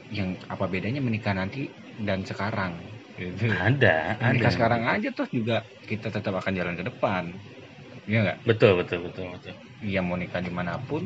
yang 0.10 0.38
apa 0.50 0.66
bedanya 0.74 1.02
menikah 1.06 1.34
nanti 1.38 1.70
dan 1.94 2.26
sekarang 2.26 2.74
gitu. 3.18 3.54
Ada 3.68 4.18
ada. 4.22 4.30
Menikah 4.30 4.52
sekarang 4.54 4.84
aja 4.90 5.10
tuh 5.16 5.28
juga 5.32 5.66
kita 5.90 6.10
tetap 6.14 6.34
akan 6.42 6.54
jalan 6.58 6.76
ke 6.80 6.84
depan. 6.90 7.24
Iya 8.10 8.20
nggak? 8.26 8.40
Betul 8.48 8.72
betul 8.84 9.00
betul 9.08 9.26
betul. 9.36 9.56
Ya 9.94 10.00
mau 10.08 10.18
nikah 10.22 10.42
di 10.48 10.52
mana 10.58 10.74
pun 10.90 11.04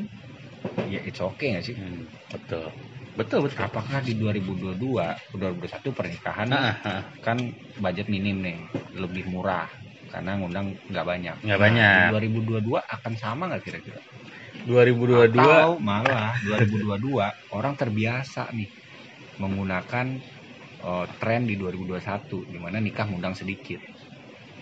ya 0.94 1.00
it's 1.10 1.22
okay 1.30 1.48
nggak 1.54 1.66
sih? 1.70 1.78
Hmm, 1.78 2.10
betul 2.32 2.74
betul 3.18 3.40
betul. 3.50 3.66
Apakah 3.66 4.02
di 4.02 4.14
2022 4.18 5.06
2021 5.30 5.90
pernikahan 5.94 6.50
Ah, 6.50 6.80
ah, 6.86 7.04
kan 7.26 7.38
budget 7.78 8.08
minim 8.14 8.38
nih 8.44 8.60
lebih 9.04 9.26
murah 9.30 9.70
karena 10.12 10.38
ngundang 10.40 10.68
nggak 10.92 11.08
banyak. 11.12 11.38
Nggak 11.44 11.60
Nah, 11.62 11.66
banyak. 11.66 11.94
di 11.94 12.02
2022 12.10 12.82
akan 12.86 13.14
sama 13.20 13.44
nggak 13.52 13.64
kira-kira? 13.68 14.02
2022 14.68 15.58
atau 15.58 15.80
malah 15.82 16.38
2022 16.46 17.28
orang 17.54 17.74
terbiasa 17.80 18.50
nih 18.56 18.72
menggunakan 19.42 20.08
eh, 20.88 21.08
tren 21.22 21.42
di 21.50 21.56
2021 21.60 22.46
di 22.50 22.60
mana 22.62 22.78
nikah 22.84 23.06
ngundang 23.10 23.36
sedikit 23.38 23.80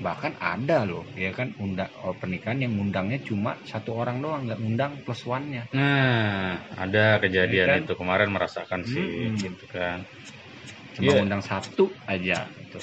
bahkan 0.06 0.34
ada 0.52 0.78
loh 0.92 1.06
ya 1.24 1.32
kan 1.38 1.48
undang 1.64 1.92
oh, 2.06 2.16
pernikahan 2.22 2.60
yang 2.64 2.74
ngundangnya 2.78 3.20
cuma 3.30 3.52
satu 3.72 3.92
orang 4.02 4.18
doang 4.24 4.42
nggak 4.48 4.60
ngundang 4.62 4.92
plus 5.06 5.22
one 5.36 5.46
nya 5.54 5.64
Nah, 5.76 6.68
ada 6.84 7.04
kejadian 7.24 7.70
Iya 7.70 7.70
kan? 7.70 7.82
itu 7.82 7.92
kemarin 8.00 8.30
merasakan 8.36 8.82
sih, 8.94 9.10
Mm-mm. 9.12 9.36
gitu 9.44 9.64
kan. 9.76 9.98
cuma 10.96 11.10
Iya. 11.10 11.16
ngundang 11.16 11.44
satu 11.44 11.86
aja 12.08 12.52
gitu. 12.60 12.80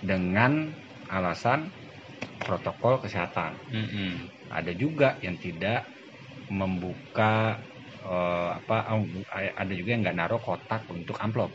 dengan 0.00 0.72
alasan 1.08 1.72
protokol 2.44 3.00
kesehatan 3.04 3.60
Mm-mm. 3.72 4.30
ada 4.50 4.72
juga 4.76 5.18
yang 5.24 5.36
tidak 5.40 5.88
membuka 6.50 7.62
eh, 8.00 8.50
apa 8.60 8.76
ada 9.62 9.72
juga 9.74 9.90
yang 9.94 10.02
nggak 10.06 10.18
naruh 10.18 10.40
kotak 10.42 10.82
untuk 10.92 11.16
amplop 11.20 11.52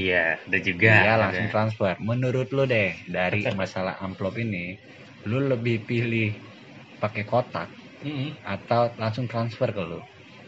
Iya, 0.00 0.16
ada 0.46 0.58
juga. 0.68 0.90
Iya 0.92 1.10
ada. 1.22 1.22
langsung 1.22 1.46
transfer. 1.52 1.94
Menurut 2.10 2.46
lu 2.56 2.62
deh 2.72 2.90
dari 3.16 3.42
masalah 3.60 3.94
amplop 4.06 4.34
ini, 4.44 4.64
lu 5.28 5.38
lebih 5.52 5.76
pilih 5.88 6.28
pakai 7.02 7.24
kotak 7.32 7.68
Mm-mm. 8.02 8.36
atau 8.56 8.82
langsung 9.02 9.26
transfer 9.32 9.68
ke 9.76 9.82
lu? 9.90 10.00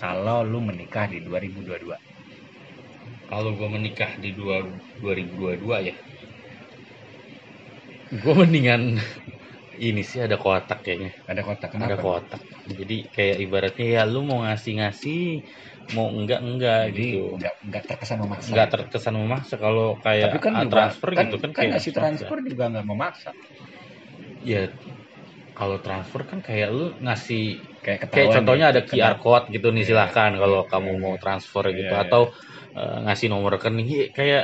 Kalau 0.03 0.39
lu 0.51 0.59
menikah 0.69 1.07
di 1.13 1.19
2022. 1.29 1.99
Kalau 3.31 3.51
gue 3.59 3.69
menikah 3.77 4.11
di 4.23 4.31
dua, 4.39 4.57
2022 5.01 5.77
ya, 5.89 5.95
gue 8.23 8.35
mendingan 8.41 8.83
ini 9.89 10.01
sih 10.11 10.21
ada 10.27 10.37
kotak 10.45 10.79
kayaknya 10.85 11.11
Ada 11.31 11.43
kotak 11.47 11.71
ada 11.85 11.95
kenapa? 11.95 12.01
kotak 12.05 12.43
jadi 12.81 12.95
kayak 13.15 13.37
ibaratnya 13.45 13.87
ya 13.97 14.01
lu 14.13 14.19
mau 14.29 14.39
ngasih 14.45 14.73
ngasih 14.81 15.17
mau 15.97 16.09
enggak 16.17 16.41
enggak 16.47 16.81
Jadi 16.89 17.05
gitu. 17.05 17.17
nggak 17.37 17.55
nggak 17.69 17.83
terkesan 17.89 18.19
memaksa. 18.25 18.51
nggak 18.53 18.67
terkesan 18.73 19.15
memaksa. 19.21 19.55
Kalau 19.65 19.87
kayak 20.05 20.31
Tapi 20.31 20.39
kan 20.45 20.53
ah, 20.57 20.65
juga, 20.65 20.71
transfer 20.73 21.11
kan, 21.17 21.27
gitu 21.27 21.37
kan, 21.43 21.51
kan 21.57 21.63
kayak 21.63 21.71
ngasih 21.75 21.93
transfer 21.99 22.39
juga 22.51 22.65
nggak 22.73 22.87
memaksa. 22.91 23.31
ya 24.45 24.69
kalau 25.59 25.79
transfer 25.85 26.23
kan 26.31 26.39
kayak 26.49 26.69
lu 26.77 26.85
ngasih 27.05 27.43
Kayak 27.85 28.01
kayak 28.15 28.29
contohnya 28.35 28.67
ya, 28.67 28.71
ada 28.73 28.83
kena- 28.89 28.91
QR 28.91 29.17
code 29.25 29.45
gitu 29.55 29.67
nih 29.75 29.85
Iya, 29.85 29.89
silahkan 29.89 30.33
kalau 30.43 30.61
iya, 30.61 30.63
kamu 30.73 30.91
mau 31.05 31.15
iya. 31.15 31.23
transfer 31.23 31.65
gitu. 31.79 31.93
Atau 32.05 32.23
eh, 32.79 32.97
ngasih 33.07 33.27
nomor 33.33 33.51
rekening 33.57 33.89
kayak 34.19 34.43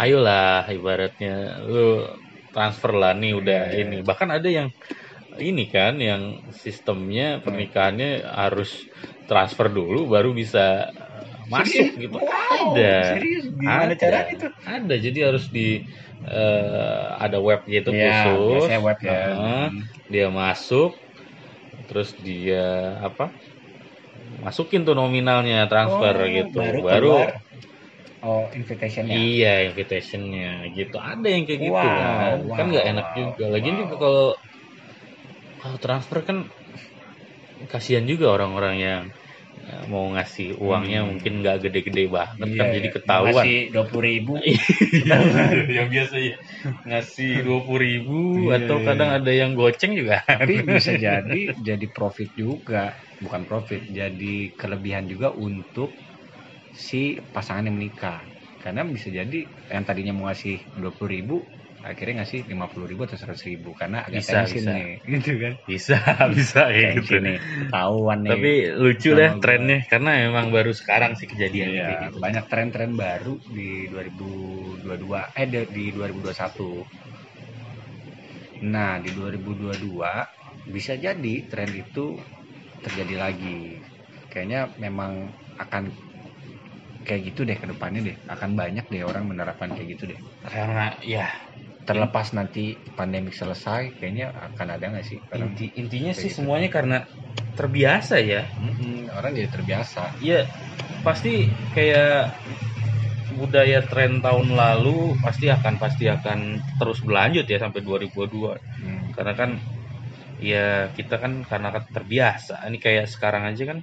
ayolah 0.00 0.64
ibaratnya 0.76 1.32
lu 1.70 1.78
transfer 2.54 2.92
lah 3.00 3.12
nih 3.20 3.32
udah 3.40 3.60
ini. 3.80 3.96
Bahkan 4.08 4.28
ada 4.36 4.48
yang 4.58 4.68
ini 5.50 5.62
kan 5.74 5.94
yang 6.08 6.22
sistemnya 6.64 7.38
pernikahannya 7.44 8.26
harus 8.40 8.70
transfer 9.30 9.66
dulu 9.78 9.98
baru 10.14 10.30
bisa 10.40 10.60
eh, 10.90 11.40
masuk 11.54 11.88
Serius? 11.88 11.96
gitu 12.02 12.18
Wow, 12.20 12.68
ada 12.68 12.90
Serius? 13.08 13.44
Ada 13.66 13.94
cara 14.02 14.18
itu? 14.34 14.46
ada 14.66 14.94
jadi 15.04 15.18
harus 15.32 15.44
di 15.56 15.80
eh, 16.26 17.04
ada 17.24 17.38
web 17.46 17.60
gitu 17.74 17.90
Ya, 17.90 18.00
khusus 18.00 18.72
web 18.84 18.98
ya. 19.02 19.20
Heeh 19.34 19.72
dia 20.12 20.26
masuk 20.40 20.90
terus 21.88 22.10
dia 22.26 22.60
apa 23.08 23.24
masukin 24.44 24.80
tuh 24.86 24.94
nominalnya 25.00 25.58
transfer 25.70 26.14
Oh, 26.14 26.36
gitu 26.36 26.58
baru 26.58 26.80
baru, 26.88 27.08
keluar. 27.08 27.28
Oh, 28.22 28.50
invitationnya. 28.58 29.20
iya 29.20 29.48
invitationnya 29.68 30.42
gitu 30.76 30.94
ada 31.10 31.26
yang 31.34 31.42
kayak 31.46 31.60
gitu 31.68 31.84
Wow, 31.94 31.98
kan 31.98 32.10
wow, 32.46 32.54
kan 32.56 32.64
nggak 32.70 32.86
enak 32.90 33.06
wow, 33.12 33.18
juga 33.18 33.42
lagian 33.52 33.76
wow. 33.76 33.82
juga 33.82 33.94
kalau 34.02 34.22
kalau 35.60 35.78
transfer 35.84 36.18
kan 36.28 36.38
kasihan 37.72 38.04
juga 38.10 38.26
orang-orang 38.36 38.74
yang 38.86 39.02
mau 39.92 40.04
ngasih 40.14 40.48
uangnya 40.64 40.98
Hmm. 41.00 41.10
mungkin 41.10 41.32
nggak 41.40 41.56
gede-gede 41.64 42.02
banget 42.16 42.50
Iya, 42.50 42.58
kan 42.58 42.66
jadi 42.76 42.88
ketahuan 42.94 43.48
Masih 43.48 43.54
dua 43.72 43.84
puluh 43.90 44.04
ribu. 44.10 44.32
yang 45.76 45.88
biasa 45.94 46.16
ya 46.28 46.36
ngasih 46.88 47.32
dua 47.46 47.58
puluh 47.66 47.80
ribu 47.86 48.18
Iya, 48.36 48.56
atau 48.56 48.76
iya. 48.78 48.86
kadang 48.86 49.10
ada 49.18 49.30
yang 49.40 49.52
goceng 49.58 49.92
juga 49.98 50.22
Tapi 50.38 50.64
bisa 50.74 50.90
jadi 50.96 51.42
jadi 51.68 51.86
profit 51.96 52.30
juga, 52.42 52.96
bukan 53.20 53.42
profit, 53.50 53.82
jadi 53.98 54.34
kelebihan 54.60 55.06
juga 55.12 55.28
untuk 55.36 56.00
si 56.70 57.18
pasangan 57.34 57.66
yang 57.68 57.76
menikah. 57.78 58.20
Karena 58.62 58.82
bisa 58.88 59.08
jadi 59.12 59.40
yang 59.74 59.84
tadinya 59.88 60.12
mau 60.16 60.26
ngasih 60.30 60.56
dua 60.80 60.92
puluh 60.96 61.10
ribu, 61.16 61.36
akhirnya 61.88 62.14
ngasih 62.22 62.40
lima 62.52 62.66
puluh 62.72 62.86
ribu 62.90 63.02
atau 63.06 63.18
seratus 63.20 63.44
ribu 63.50 63.70
karena 63.80 63.98
agak 64.08 64.24
Bisa, 64.26 64.38
bisa. 64.52 64.74
nih, 64.74 64.84
gitu 65.12 65.30
kan? 65.42 65.54
bisa 65.68 65.94
bisa 66.36 66.60
kayak 66.74 66.88
gitu 66.96 67.14
nih, 67.26 67.36
ketahuan 67.60 68.20
nih. 68.28 68.42
tapi 68.44 68.50
lucu 68.82 69.10
gua. 69.10 69.26
trennya 69.42 69.78
karena 69.90 70.10
emang 70.28 70.46
baru 70.56 70.72
sekarang 70.80 71.12
sih 71.18 71.28
kejadiannya 71.32 71.82
Iya, 71.82 71.90
gitu 72.02 72.16
banyak 72.24 72.44
tren-tren 72.50 72.92
baru 73.02 73.34
di 73.56 73.70
2022 73.92 75.20
eh 75.40 75.46
di- 75.52 75.70
di 75.76 75.84
2021. 75.96 76.68
Nah, 78.72 78.92
di 79.04 79.10
2022 79.16 80.12
bisa 80.74 80.92
jadi 81.04 81.34
tren 81.50 81.70
itu 81.82 82.06
terjadi 82.84 83.14
lagi. 83.24 83.60
Kayaknya 84.30 84.60
memang 84.84 85.12
akan 85.64 85.84
kayak 87.06 87.22
gitu 87.28 87.40
deh 87.48 87.58
ke 87.62 87.66
depannya 87.72 88.00
deh. 88.08 88.16
Akan 88.34 88.50
banyak 88.60 88.84
deh 88.92 89.02
orang 89.10 89.24
menerapkan 89.30 89.70
kayak 89.76 89.88
gitu 89.94 90.04
deh. 90.12 90.20
karena 90.52 90.96
ya 91.04 91.26
Terlepas 91.90 92.26
nanti 92.38 92.78
pandemi 92.94 93.34
selesai, 93.34 93.98
kayaknya 93.98 94.30
akan 94.30 94.66
ada 94.78 94.84
nggak 94.94 95.06
sih? 95.10 95.18
Orang, 95.34 95.50
inti 95.50 95.66
intinya 95.74 96.12
sih 96.14 96.30
gitu. 96.30 96.38
semuanya 96.38 96.70
karena 96.70 97.02
terbiasa 97.58 98.16
ya 98.22 98.46
Mm-mm, 98.62 99.10
orang 99.10 99.34
jadi 99.34 99.48
terbiasa. 99.50 100.02
ya 100.22 100.46
pasti 101.02 101.50
kayak 101.74 102.30
budaya 103.34 103.80
tren 103.90 104.22
tahun 104.22 104.54
lalu 104.54 105.16
pasti 105.24 105.46
akan 105.50 105.74
pasti 105.82 106.04
akan 106.06 106.38
terus 106.78 106.98
berlanjut 107.02 107.46
ya 107.48 107.58
sampai 107.58 107.80
2022 107.82 108.54
Hmm. 108.80 109.02
karena 109.16 109.32
kan 109.36 109.50
ya 110.40 110.88
kita 110.96 111.20
kan 111.20 111.44
karena 111.44 111.68
terbiasa 111.92 112.64
ini 112.68 112.78
kayak 112.80 113.06
sekarang 113.10 113.44
aja 113.50 113.64
kan 113.70 113.78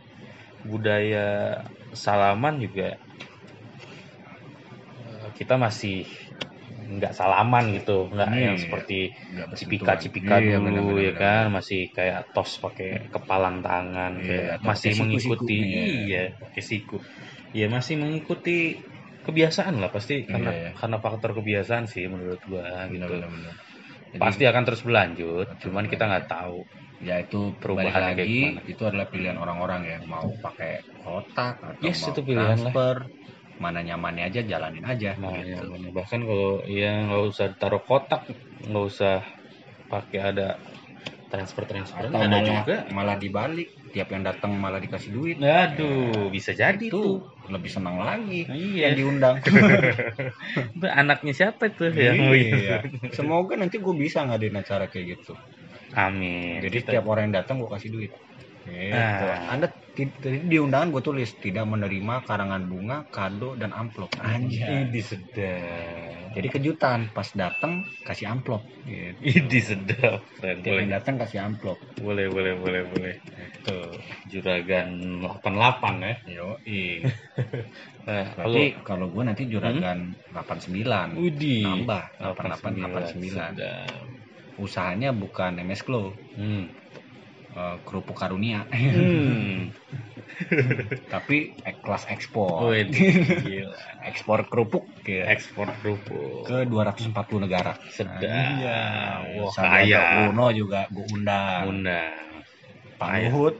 budaya 0.65 1.27
salaman 1.93 2.57
juga 2.59 2.97
eh, 5.05 5.29
kita 5.37 5.55
masih 5.57 6.05
nggak 6.87 7.13
salaman 7.19 7.65
gitu 7.75 8.07
nggak 8.07 8.29
Hmm, 8.31 8.43
yang 8.47 8.55
iya. 8.55 8.63
seperti 8.63 8.97
bersentuhan. 9.11 9.57
cipika-cipika 9.59 10.35
Iya, 10.39 10.57
dulu 10.57 10.65
benar-benar, 10.65 11.03
ya 11.03 11.11
benar. 11.11 11.21
kan 11.21 11.43
masih 11.57 11.81
kayak 11.91 12.19
tos 12.35 12.51
pakai 12.63 12.89
kepalang 13.13 13.57
tangan 13.67 14.11
Iya, 14.23 14.27
kayak 14.27 14.55
masih 14.63 14.91
siku-siku, 14.95 15.03
mengikuti 15.03 15.57
iya. 15.59 15.83
iya 16.07 16.23
pakai 16.39 16.61
siku 16.63 16.97
ya 17.51 17.65
masih 17.67 17.95
mengikuti 18.01 18.57
kebiasaan 19.27 19.75
lah 19.83 19.89
pasti 19.91 20.23
karena 20.23 20.51
Iya, 20.55 20.61
iya. 20.63 20.71
karena 20.79 20.97
faktor 21.03 21.31
kebiasaan 21.35 21.85
sih 21.91 22.03
menurut 22.07 22.39
gua 22.47 22.87
gitu 22.87 23.03
Benar-benar. 23.03 23.53
Jadi- 24.07 24.23
pasti 24.23 24.43
akan 24.47 24.63
terus 24.63 24.81
berlanjut 24.87 25.45
Betul, 25.51 25.61
cuman 25.67 25.85
kita 25.91 26.03
nggak 26.07 26.25
tahu 26.31 26.57
ya 27.03 27.15
itu 27.21 27.53
perubahan 27.61 28.15
lagi 28.15 28.57
itu 28.65 28.83
adalah 28.87 29.05
pilihan 29.11 29.37
orang-orang 29.37 29.81
ya 29.85 29.97
mau 30.07 30.25
pakai 30.41 30.81
kotak 30.97 31.59
atau 31.61 31.83
Yes, 31.85 32.01
mau 32.01 32.09
itu 32.15 32.21
pilihan 32.25 32.57
lah. 32.65 32.73
Mana 33.57 33.81
nyamannya 33.81 34.29
aja 34.29 34.41
jalanin 34.41 34.85
aja 34.85 35.17
Nah, 35.17 35.33
ya, 35.33 35.57
gitu. 35.57 35.65
bener. 35.67 35.91
bahkan 35.91 36.21
kalau 36.21 36.61
ya 36.63 36.91
nggak 37.03 37.23
usah 37.25 37.47
taruh 37.55 37.81
kotak, 37.81 38.21
nggak 38.63 38.85
usah 38.85 39.25
pakai 39.87 40.19
ada 40.21 40.47
transfer 41.27 41.63
transfer 41.63 42.07
atau 42.07 42.15
ada 42.15 42.27
malah, 42.29 42.43
juga. 42.63 42.75
malah 42.89 43.15
dibalik 43.15 43.67
tiap 43.89 44.07
yang 44.09 44.23
datang 44.23 44.55
malah 44.55 44.79
dikasih 44.79 45.11
duit 45.11 45.35
Aduh, 45.37 46.29
bisa 46.29 46.51
jadi 46.51 46.79
itu 46.79 46.93
tuh. 46.93 47.19
lebih 47.47 47.67
senang 47.67 47.99
lagi 47.99 48.47
Iya. 48.47 48.91
yang 48.91 48.95
diundang 48.95 49.35
Itu 50.75 50.85
Anaknya 50.87 51.33
siapa 51.33 51.67
tuh 51.71 51.91
yang 51.91 52.15
iya. 52.31 52.79
semoga 53.11 53.55
nanti 53.55 53.75
gue 53.75 53.95
bisa 53.97 54.23
ngadain 54.23 54.55
acara 54.55 54.87
kayak 54.87 55.17
gitu 55.17 55.33
Amin. 55.93 56.59
jadi 56.61 56.77
Kita- 56.77 56.91
setiap 56.95 57.03
orang 57.07 57.27
yang 57.27 57.43
datang 57.43 57.59
gue 57.59 57.69
kasih 57.69 57.91
duit 57.91 58.11
gitu. 58.67 58.95
Ah. 58.95 59.51
Anda 59.51 59.67
tadi 59.97 60.45
di 60.45 60.57
undangan 60.61 60.93
gue 60.93 61.01
tulis 61.01 61.29
tidak 61.41 61.65
menerima 61.65 62.21
karangan 62.29 62.69
bunga, 62.69 62.97
kado 63.09 63.57
dan 63.57 63.73
amplop. 63.73 64.13
Anjay. 64.21 64.85
Ini 64.85 65.01
sedap. 65.01 66.35
Jadi 66.37 66.47
kejutan 66.53 67.09
pas 67.09 67.25
datang 67.33 67.81
kasih 68.05 68.29
amplop. 68.29 68.61
Gitu. 68.85 69.17
Ini 69.25 69.59
sedap. 69.63 70.21
Keren. 70.37 70.61
Boleh, 70.61 70.85
datang 70.85 71.17
kasih 71.17 71.41
amplop. 71.41 71.81
boleh, 71.97 72.29
boleh, 72.29 72.53
boleh, 72.61 72.81
boleh. 72.93 73.13
Itu. 73.57 73.77
Juragan 74.29 75.17
88 75.25 76.05
ya. 76.05 76.13
Yo, 76.29 76.47
Nah, 78.07 78.23
kalau 78.39 78.55
Berarti 78.55 78.65
kalau 78.87 79.05
gue 79.11 79.23
nanti 79.27 79.43
juragan 79.51 80.15
89 80.31 81.19
Udi 81.19 81.59
nambah 81.67 82.03
88 82.23 83.19
89. 83.19 83.35
Sedap. 83.35 83.91
Usahanya 84.57 85.13
bukan 85.13 85.59
MS 85.61 85.85
Glow, 85.85 86.15
Hmm. 86.33 86.71
Eh, 87.57 87.75
kerupuk 87.81 88.13
karunia, 88.13 88.69
Hmm. 88.69 89.73
tapi 91.13 91.51
kelas 91.81 92.05
ekspor. 92.13 92.69
Ekspor 94.05 94.45
kerupuk 94.45 94.85
ke 95.01 95.25
Ekspor 95.25 95.67
kerupuk. 95.81 96.45
ke 96.45 96.63
240 96.69 97.41
negara. 97.41 97.73
Sedap. 97.89 98.21
Iya. 98.21 98.79
Wah, 99.41 99.51
kaya. 99.57 100.29
Uno 100.29 100.53
juga 100.53 100.85
gue 100.93 101.05
undang. 101.11 101.73
Undang. 101.73 102.13
Pak 102.97 103.07
Kaya. 103.09 103.29
Luhut 103.29 103.55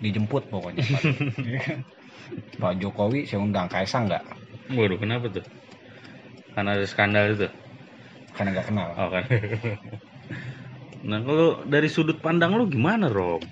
dijemput 0.00 0.44
pokoknya. 0.48 0.82
Pak. 0.82 1.02
Pak 2.62 2.72
Jokowi 2.80 3.28
saya 3.28 3.44
undang, 3.44 3.68
Kaisang 3.68 4.08
nggak? 4.08 4.24
Waduh, 4.72 4.96
kenapa 4.96 5.28
tuh? 5.28 5.44
Karena 6.56 6.76
ada 6.76 6.86
skandal 6.88 7.32
itu. 7.36 7.48
Karena 8.32 8.48
nggak 8.56 8.66
kenal. 8.72 8.88
Oh 8.96 9.08
kan. 9.12 9.24
nah, 11.02 11.20
kalau 11.22 11.48
dari 11.66 11.88
sudut 11.90 12.18
pandang 12.22 12.54
lu 12.54 12.66
gimana, 12.70 13.10
Rob? 13.10 13.42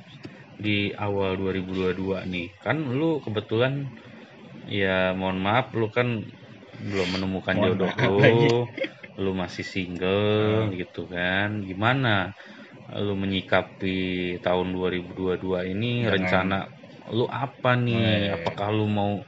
Di 0.60 0.92
awal 0.94 1.40
2022 1.40 2.22
nih. 2.28 2.46
Kan 2.60 2.84
lu 2.94 3.18
kebetulan 3.24 3.88
ya 4.68 5.16
mohon 5.16 5.40
maaf 5.40 5.72
lu 5.72 5.88
kan 5.88 6.20
belum 6.80 7.08
menemukan 7.16 7.54
Mohon 7.56 7.68
jodoh 7.74 7.92
lu. 7.96 8.18
Lu 9.20 9.30
masih 9.36 9.64
single 9.64 10.72
gitu 10.76 11.08
kan. 11.08 11.64
Gimana 11.64 12.32
lu 12.90 13.14
menyikapi 13.14 13.98
tahun 14.42 14.74
2022 14.74 15.64
ini 15.70 16.04
Jangan- 16.04 16.12
rencana 16.12 16.58
lu 17.14 17.24
apa 17.26 17.70
nih? 17.78 18.00
Eh. 18.00 18.24
Apakah 18.36 18.68
lu 18.74 18.86
mau 18.90 19.20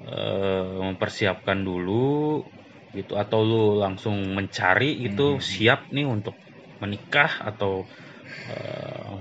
eh, 0.00 0.64
mempersiapkan 0.80 1.60
dulu 1.60 2.40
gitu 2.96 3.20
atau 3.20 3.44
lu 3.44 3.62
langsung 3.76 4.16
mencari 4.32 4.96
gitu 5.04 5.36
Hmm. 5.36 5.44
siap 5.44 5.92
nih 5.92 6.08
untuk 6.08 6.40
menikah 6.82 7.30
atau 7.50 7.72
eh, 8.50 9.16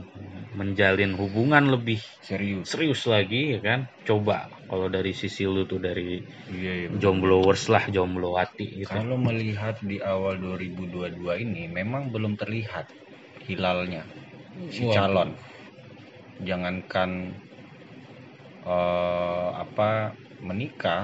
menjalin 0.60 1.14
hubungan 1.22 1.64
lebih 1.76 2.00
Serius. 2.28 2.70
serius 2.70 3.02
lagi 3.14 3.42
ya 3.58 3.60
kan 3.68 3.80
coba 4.08 4.38
kalau 4.70 4.88
dari 4.96 5.12
sisi 5.22 5.44
lu 5.54 5.64
tuh 5.72 5.80
dari 5.88 6.20
Iya, 6.50 6.72
iya. 6.76 6.90
jomblowers 7.02 7.64
lah 7.74 7.84
jomblo 7.96 8.30
hati 8.40 8.66
gitu 8.82 9.00
Kalau 9.00 9.16
melihat 9.28 9.76
di 9.90 9.98
awal 10.14 10.36
2022 10.44 11.34
ini 11.46 11.64
memang 11.78 12.04
belum 12.14 12.34
terlihat 12.42 12.86
hilalnya 13.48 14.04
si 14.76 14.84
Waduh. 14.88 14.94
calon 14.94 15.30
jangankan 16.48 17.12
eh, 18.74 19.50
apa 19.64 19.90
menikah 20.48 21.02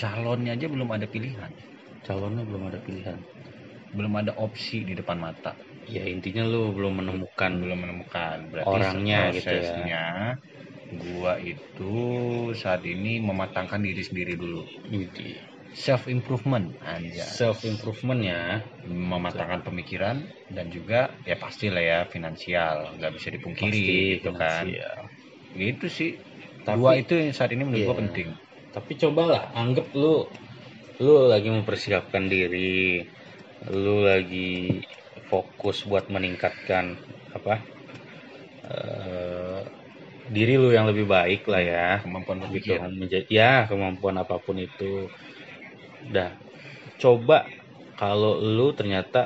calonnya 0.00 0.52
aja 0.56 0.66
belum 0.74 0.88
ada 0.96 1.06
pilihan 1.14 1.52
calonnya 2.06 2.42
belum 2.48 2.62
ada 2.68 2.78
pilihan 2.86 3.18
belum 3.96 4.12
ada 4.20 4.32
opsi 4.38 4.86
di 4.88 4.94
depan 4.94 5.18
mata. 5.18 5.52
Ya 5.90 6.04
intinya 6.06 6.46
lu 6.46 6.70
belum 6.76 7.02
menemukan 7.02 7.50
belum 7.62 7.78
menemukan 7.82 8.36
berarti 8.52 8.70
Orangnya 8.70 9.18
gitu 9.34 9.54
ya. 9.58 10.36
gua 10.90 11.38
itu 11.38 11.94
saat 12.62 12.82
ini 12.82 13.22
mematangkan 13.22 13.80
diri 13.82 14.02
sendiri 14.02 14.34
dulu. 14.34 14.62
Self 15.70 16.10
improvement 16.10 16.74
aja 16.82 17.24
self 17.30 17.62
improvement 17.62 18.20
ya. 18.26 18.42
Mematangkan 18.90 19.62
pemikiran 19.62 20.16
dan 20.50 20.66
juga 20.74 21.14
ya 21.22 21.38
pastilah 21.38 21.82
ya 21.82 21.98
finansial. 22.10 22.98
Nggak 22.98 23.12
bisa 23.18 23.28
dipungkiri 23.34 24.18
gitu 24.18 24.30
kan. 24.34 24.66
finansial. 24.66 25.00
gitu 25.50 25.86
sih. 25.90 26.10
Tapi- 26.66 26.78
dua 26.78 26.92
itu 27.02 27.12
yang 27.18 27.34
saat 27.34 27.50
ini 27.54 27.62
menurut 27.66 27.82
gua 27.86 27.96
Iya. 27.96 28.00
penting. 28.06 28.28
Tapi 28.70 28.92
cobalah 29.02 29.42
anggap 29.54 29.86
lu 29.94 30.14
lu 31.00 31.14
lagi 31.32 31.48
mempersiapkan 31.48 32.24
diri 32.28 33.02
lu 33.68 33.96
lagi 34.08 34.80
fokus 35.28 35.84
buat 35.90 36.08
meningkatkan 36.14 36.96
apa 37.36 37.54
eh, 38.64 39.60
diri 40.34 40.54
lu 40.62 40.68
yang 40.76 40.86
lebih 40.90 41.06
baik 41.08 41.42
lah 41.50 41.62
ya. 41.62 41.86
Kemampuan 42.02 42.38
gitu. 42.54 42.72
menjadi 43.00 43.26
ya 43.28 43.52
kemampuan 43.70 44.16
apa 44.22 44.36
pun 44.44 44.56
itu. 44.60 45.10
Dah 46.14 46.32
coba 47.02 47.38
kalau 48.00 48.34
lu 48.56 48.68
ternyata 48.78 49.22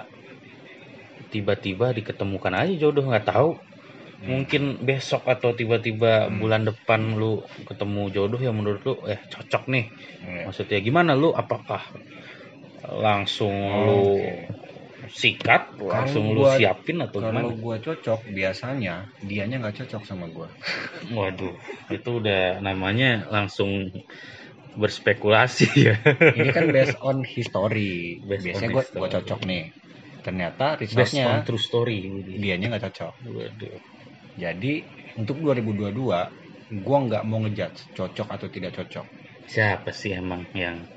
tiba-tiba 1.32 1.90
diketemukan 1.96 2.54
aja 2.54 2.74
jodoh 2.82 3.04
nggak 3.10 3.28
tahu. 3.32 3.50
Hmm. 4.18 4.30
mungkin 4.32 4.62
besok 4.88 5.24
atau 5.34 5.50
tiba-tiba 5.60 6.28
Hmm. 6.28 6.40
bulan 6.40 6.62
depan 6.68 7.00
lu 7.20 7.42
ketemu 7.68 8.02
jodoh 8.16 8.40
yang 8.40 8.56
menurut 8.58 8.82
lu 8.88 8.94
eh 9.12 9.20
cocok 9.32 9.64
nih. 9.74 9.86
Iya. 10.20 10.46
maksudnya 10.46 10.78
gimana 10.84 11.12
lu? 11.22 11.30
Apakah 11.42 11.82
langsung 12.88 13.54
Oh, 13.54 13.84
lu 13.86 13.98
oke. 14.00 14.30
sikat 15.04 15.62
langsung 15.84 16.32
lu 16.32 16.44
gua- 16.44 16.56
siapin 16.56 16.96
atau 17.04 17.20
kalau 17.20 17.28
gimana? 17.28 17.48
gua 17.60 17.76
cocok 17.80 18.20
biasanya 18.32 18.94
dianya 19.20 19.56
nggak 19.60 19.76
cocok 19.84 20.02
sama 20.08 20.26
gua. 20.32 20.48
Waduh 21.12 21.54
itu 21.92 22.10
udah 22.20 22.60
namanya 22.64 23.28
langsung 23.28 23.70
berspekulasi 24.74 25.66
ya. 25.76 25.94
Ini 26.34 26.50
kan 26.50 26.64
based 26.72 26.98
on 27.04 27.22
history. 27.22 28.18
Based 28.26 28.44
biasanya 28.48 28.68
on 28.68 28.74
gua 28.74 28.82
history. 28.82 29.00
gua 29.00 29.08
cocok 29.16 29.40
nih. 29.46 29.64
Ternyata 30.24 30.66
based 30.80 31.20
on 31.20 31.36
true 31.44 31.60
story 31.60 31.98
dianya 32.42 32.66
nggak 32.74 32.84
cocok. 32.90 33.12
Waduh. 33.22 33.78
Jadi 34.34 34.72
untuk 35.20 35.36
2022 35.44 36.20
gua 36.82 36.98
nggak 37.06 37.22
mau 37.28 37.38
ngejudge 37.44 37.92
cocok 37.94 38.28
atau 38.34 38.48
tidak 38.50 38.72
cocok. 38.74 39.06
Siapa 39.44 39.92
sih 39.92 40.16
emang 40.16 40.48
yang 40.56 40.88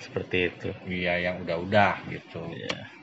seperti 0.00 0.52
itu. 0.52 0.68
Iya 0.86 1.30
yang 1.30 1.36
udah-udah 1.44 2.04
gitu. 2.10 2.42
Ya 2.52 2.96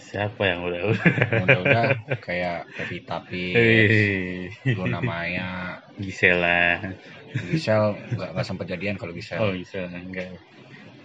siapa 0.00 0.42
yang 0.42 0.66
udah 0.66 0.80
yang 0.80 1.44
udah-udah 1.46 1.84
kayak 2.18 2.66
Pevita 2.74 3.22
Pierce 3.28 4.50
Luna 4.74 4.98
Maya. 4.98 5.78
Gisela. 6.00 6.82
Gisel 7.30 7.94
nggak 8.16 8.30
nggak 8.34 8.46
sempat 8.46 8.66
jadian 8.66 8.96
kalau 8.98 9.12
Gisel 9.14 9.38
oh 9.38 9.54
Gisela 9.54 9.92
enggak. 9.92 10.34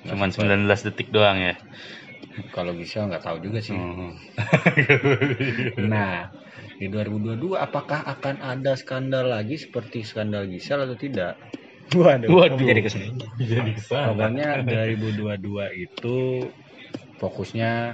Nggak 0.05 0.15
cuman 0.15 0.29
sempet. 0.33 0.57
19 0.81 0.87
detik 0.89 1.07
doang 1.13 1.37
ya? 1.37 1.53
Kalau 2.51 2.73
Gisel 2.73 3.07
nggak 3.11 3.23
tahu 3.23 3.37
juga 3.43 3.59
sih. 3.61 3.75
Hmm. 3.75 4.15
Nah, 5.85 6.31
di 6.81 6.87
2022 6.91 7.55
apakah 7.55 8.03
akan 8.03 8.41
ada 8.41 8.73
skandal 8.75 9.31
lagi 9.31 9.59
seperti 9.59 10.01
skandal 10.01 10.49
Gisel 10.49 10.81
atau 10.81 10.97
tidak? 10.97 11.37
Waduh, 11.93 12.27
Waduh, 12.33 12.57
jadi 12.57 12.81
ke 12.81 12.89
sana. 12.89 13.13
Jadi 13.37 13.71
ke 13.77 13.83
sana. 13.85 14.09
Pokoknya 14.17 14.65
2022 14.65 15.85
itu 15.85 16.17
fokusnya 17.21 17.93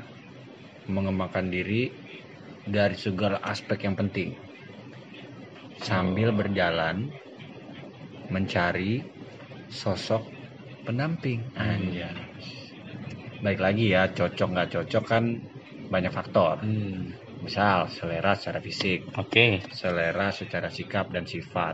mengembangkan 0.87 1.51
diri 1.51 1.91
dari 2.63 2.95
segala 2.95 3.43
aspek 3.43 3.83
yang 3.83 3.99
penting. 3.99 4.39
Sambil 5.81 6.31
berjalan 6.31 7.11
mencari 8.31 9.03
sosok 9.67 10.23
pendamping. 10.87 11.43
Anjay. 11.59 12.15
Baik 13.41 13.59
lagi 13.59 13.85
ya, 13.91 14.07
cocok 14.13 14.49
nggak 14.53 14.69
cocok 14.77 15.03
kan 15.03 15.23
banyak 15.89 16.13
faktor. 16.13 16.61
Hmm. 16.61 17.11
Misal 17.41 17.89
selera 17.89 18.37
secara 18.37 18.61
fisik, 18.61 19.01
Oke. 19.17 19.65
selera 19.73 20.29
secara 20.29 20.69
sikap 20.69 21.09
dan 21.09 21.25
sifat, 21.25 21.73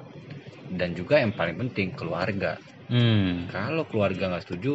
dan 0.80 0.90
juga 1.00 1.16
yang 1.24 1.34
paling 1.40 1.58
penting 1.62 1.90
keluarga. 2.00 2.52
Hmm. 2.90 3.48
Kalau 3.54 3.84
keluarga 3.92 4.24
nggak 4.32 4.46
setuju, 4.46 4.74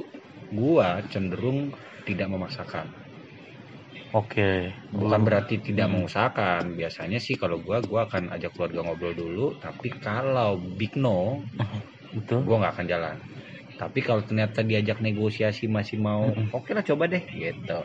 gua 0.53 0.89
cenderung 1.13 1.61
tidak 2.09 2.29
memaksakan. 2.35 2.87
Oke. 4.13 4.75
Bukan 5.01 5.21
berarti 5.27 5.55
tidak 5.69 5.89
Hmm. 5.89 5.95
mengusahakan. 5.95 6.63
Biasanya 6.79 7.19
sih 7.27 7.35
kalau 7.43 7.57
gua, 7.67 7.79
gua 7.91 8.01
akan 8.09 8.25
ajak 8.35 8.51
keluarga 8.55 8.81
ngobrol 8.85 9.15
dulu. 9.23 9.47
Tapi 9.65 9.89
kalau 10.07 10.51
big 10.79 10.93
no, 11.05 11.19
Betul. 12.13 12.47
gua 12.47 12.55
nggak 12.61 12.73
akan 12.77 12.87
jalan. 12.93 13.17
Tapi 13.81 13.99
kalau 14.07 14.23
ternyata 14.29 14.61
diajak 14.71 14.99
negosiasi 15.07 15.65
masih 15.71 15.99
mau, 16.03 16.25
Mm-mm. 16.25 16.53
oke 16.55 16.71
lah 16.77 16.85
coba 16.87 17.05
deh, 17.13 17.25
gitu. 17.35 17.79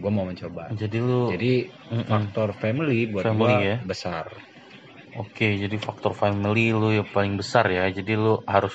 Gua 0.00 0.10
mau 0.16 0.26
mencoba. 0.30 0.64
Jadi 0.80 0.98
lu 1.08 1.22
Jadi 1.30 1.70
Mm-mm. 1.92 2.24
faktor 2.24 2.48
family 2.62 3.08
buat 3.14 3.28
Family 3.28 3.36
gua 3.36 3.54
ya. 3.66 3.76
besar. 3.90 4.26
Oke, 5.22 5.46
jadi 5.62 5.76
faktor 5.86 6.12
family 6.22 6.74
lu 6.80 6.88
yang 6.98 7.08
paling 7.14 7.34
besar 7.40 7.64
ya. 7.70 7.84
Jadi 7.98 8.12
lu 8.18 8.34
harus 8.54 8.74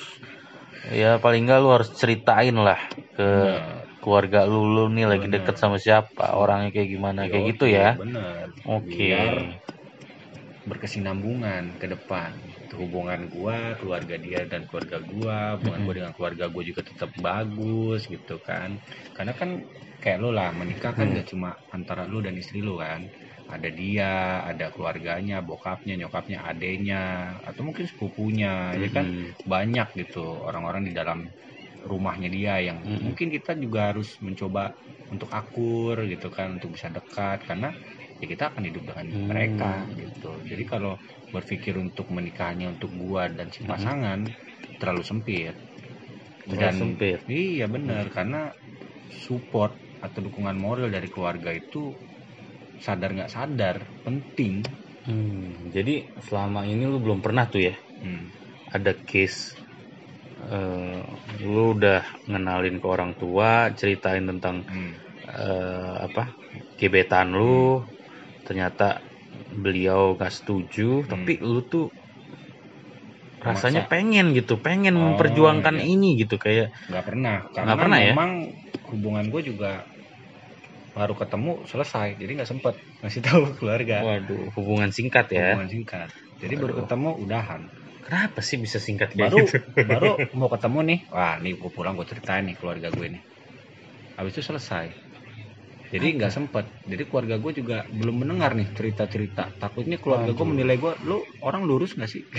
ya 1.02 1.10
paling 1.24 1.42
enggak 1.44 1.58
lu 1.64 1.68
harus 1.76 1.90
ceritain 2.00 2.56
lah 2.68 2.80
ke 3.16 3.28
Bener. 3.28 3.86
keluarga 4.02 4.40
lu 4.52 4.60
lu 4.74 4.84
nih 4.96 5.06
lagi 5.12 5.26
Bener. 5.26 5.34
deket 5.34 5.56
sama 5.62 5.76
siapa, 5.76 6.26
orangnya 6.42 6.70
kayak 6.74 6.88
gimana, 6.94 7.20
kayak 7.30 7.44
Yoi, 7.44 7.52
gitu 7.56 7.66
ya. 7.68 7.88
Bener. 7.98 8.48
Oke. 8.64 9.12
Berkesinambungan 10.68 11.64
ke 11.80 11.86
depan. 11.94 12.32
Hubungan 12.76 13.26
gua, 13.32 13.74
keluarga 13.80 14.14
dia 14.20 14.40
dan 14.46 14.62
keluarga 14.68 14.98
gua, 15.02 15.56
hubungan 15.58 15.82
Mm-mm. 15.82 15.88
gua 15.88 15.94
dengan 15.98 16.12
keluarga 16.16 16.44
gua 16.52 16.62
juga 16.70 16.82
tetap 16.86 17.10
bagus 17.18 18.00
gitu 18.06 18.36
kan. 18.48 18.70
Karena 19.16 19.32
kan 19.40 19.50
kayak 20.02 20.18
lu 20.22 20.30
lah 20.32 20.48
menikah 20.54 20.92
kan 20.96 21.06
Hmm. 21.06 21.16
gak 21.16 21.28
cuma 21.32 21.56
antara 21.76 22.04
lu 22.08 22.20
dan 22.24 22.36
istri 22.42 22.60
lu 22.60 22.76
kan. 22.78 23.08
Ada 23.54 23.68
dia, 23.74 24.12
ada 24.50 24.66
keluarganya, 24.74 25.42
bokapnya, 25.42 25.94
nyokapnya, 26.00 26.38
adenya, 26.50 27.02
atau 27.48 27.62
mungkin 27.66 27.86
sepupunya, 27.90 28.78
ya 28.82 28.88
kan 28.94 29.06
Mm-mm. 29.06 29.36
banyak 29.42 29.88
gitu 30.00 30.22
orang-orang 30.48 30.82
di 30.88 30.92
dalam 30.94 31.26
rumahnya 31.80 32.28
dia 32.28 32.54
yang 32.60 32.78
Mm-mm. 32.84 33.00
mungkin 33.00 33.32
kita 33.32 33.56
juga 33.56 33.92
harus 33.92 34.20
mencoba 34.20 34.72
untuk 35.10 35.32
akur 35.32 35.96
gitu 36.06 36.28
kan 36.28 36.60
untuk 36.60 36.76
bisa 36.76 36.92
dekat 36.92 37.40
karena 37.48 37.72
ya 38.20 38.26
kita 38.28 38.52
akan 38.52 38.62
hidup 38.68 38.84
dengan 38.92 39.08
Hmm. 39.10 39.20
mereka 39.24 39.88
gitu 39.96 40.44
jadi 40.44 40.62
kalau 40.68 41.00
berpikir 41.32 41.74
untuk 41.80 42.12
menikahnya 42.12 42.68
untuk 42.68 42.92
gua 42.92 43.32
dan 43.32 43.48
si 43.48 43.64
Mm-mm. 43.64 43.94
pasangan 44.04 44.28
terlalu 44.76 45.02
sempit 45.04 45.56
Terlalu 46.50 46.72
dan 46.72 46.76
sempit. 46.80 47.20
iya 47.30 47.66
benar 47.70 48.04
karena 48.16 48.50
support 49.24 49.72
atau 50.00 50.20
dukungan 50.26 50.56
moral 50.56 50.88
dari 50.92 51.08
keluarga 51.12 51.50
itu 51.54 51.94
sadar 52.86 53.10
nggak 53.16 53.32
sadar 53.36 53.76
penting 54.04 54.54
Hmm, 55.06 55.72
jadi 55.74 55.94
selama 56.26 56.60
ini 56.72 56.84
lu 56.92 56.98
belum 57.04 57.20
pernah 57.24 57.44
tuh 57.52 57.60
ya 57.68 57.74
Hmm. 58.02 58.30
ada 58.76 58.92
case 59.10 59.40
eh, 60.54 61.00
lu 61.52 61.62
udah 61.76 62.00
ngenalin 62.30 62.76
ke 62.82 62.86
orang 62.94 63.12
tua, 63.20 63.50
ceritain 63.78 64.24
tentang 64.30 64.56
Hmm. 64.68 64.92
eh, 65.28 65.94
apa 66.08 66.22
gebetan 66.80 67.28
lu, 67.38 67.82
ternyata 68.46 68.86
beliau 69.64 70.02
gak 70.20 70.32
setuju, 70.38 71.04
Hmm. 71.08 71.10
tapi 71.12 71.32
lu 71.52 71.60
tuh 71.72 71.86
rasanya 73.40 73.82
pengen 73.92 74.36
gitu, 74.36 74.60
pengen 74.60 74.94
Oh, 74.94 75.00
memperjuangkan 75.00 75.76
iya. 75.76 75.84
ini 75.92 76.20
gitu 76.20 76.36
kayak 76.36 76.68
nggak 76.88 77.04
pernah 77.08 77.36
karena 77.56 77.74
Nggak 77.74 77.78
pernah 77.80 77.98
ya? 78.00 78.14
memang 78.14 78.30
hubungan 78.90 79.26
gue 79.32 79.42
juga 79.50 79.70
baru 81.00 81.14
ketemu 81.20 81.52
selesai. 81.70 82.08
Jadi 82.20 82.30
nggak 82.36 82.50
sempet 82.52 82.74
ngasih 83.02 83.22
tahu 83.26 83.40
ke 83.48 83.54
keluarga. 83.60 83.98
Waduh 84.04 84.44
hubungan 84.56 84.90
singkat 84.96 85.26
ya. 85.38 85.48
hubungan 85.48 85.68
singkat. 85.74 86.08
Jadi 86.42 86.54
baru 86.62 86.74
Waduh. 86.74 86.84
ketemu 86.84 87.10
udahan. 87.24 87.62
Kenapa 88.04 88.40
sih 88.48 88.56
bisa 88.64 88.78
singkat 88.86 89.10
kayak 89.16 89.30
baru 89.30 89.38
gitu? 89.38 89.56
baru 89.90 90.10
mau 90.38 90.48
ketemu 90.54 90.78
nih. 90.90 90.98
Wah 91.14 91.34
nih 91.42 91.52
gue 91.60 91.70
pulang 91.76 91.94
gue 91.98 92.06
ceritain 92.10 92.44
nih 92.48 92.56
keluarga 92.60 92.88
gue 92.98 93.06
nih 93.14 93.22
habis 94.20 94.36
itu 94.36 94.44
selesai 94.44 94.86
jadi 95.90 96.06
nggak 96.16 96.32
sempet. 96.36 96.64
Jadi 96.90 97.02
keluarga 97.10 97.36
gue 97.42 97.52
juga 97.60 97.76
belum 97.90 98.16
mendengar 98.22 98.50
nih 98.58 98.68
cerita 98.78 99.04
cerita 99.10 99.44
takutnya 99.62 99.98
keluarga 100.02 100.30
gue 100.38 100.46
menilai 100.46 100.76
gue 100.78 100.92
lu 101.08 101.18
orang 101.42 101.62
lurus 101.68 101.92
nggak 101.98 102.10
sih? 102.10 102.22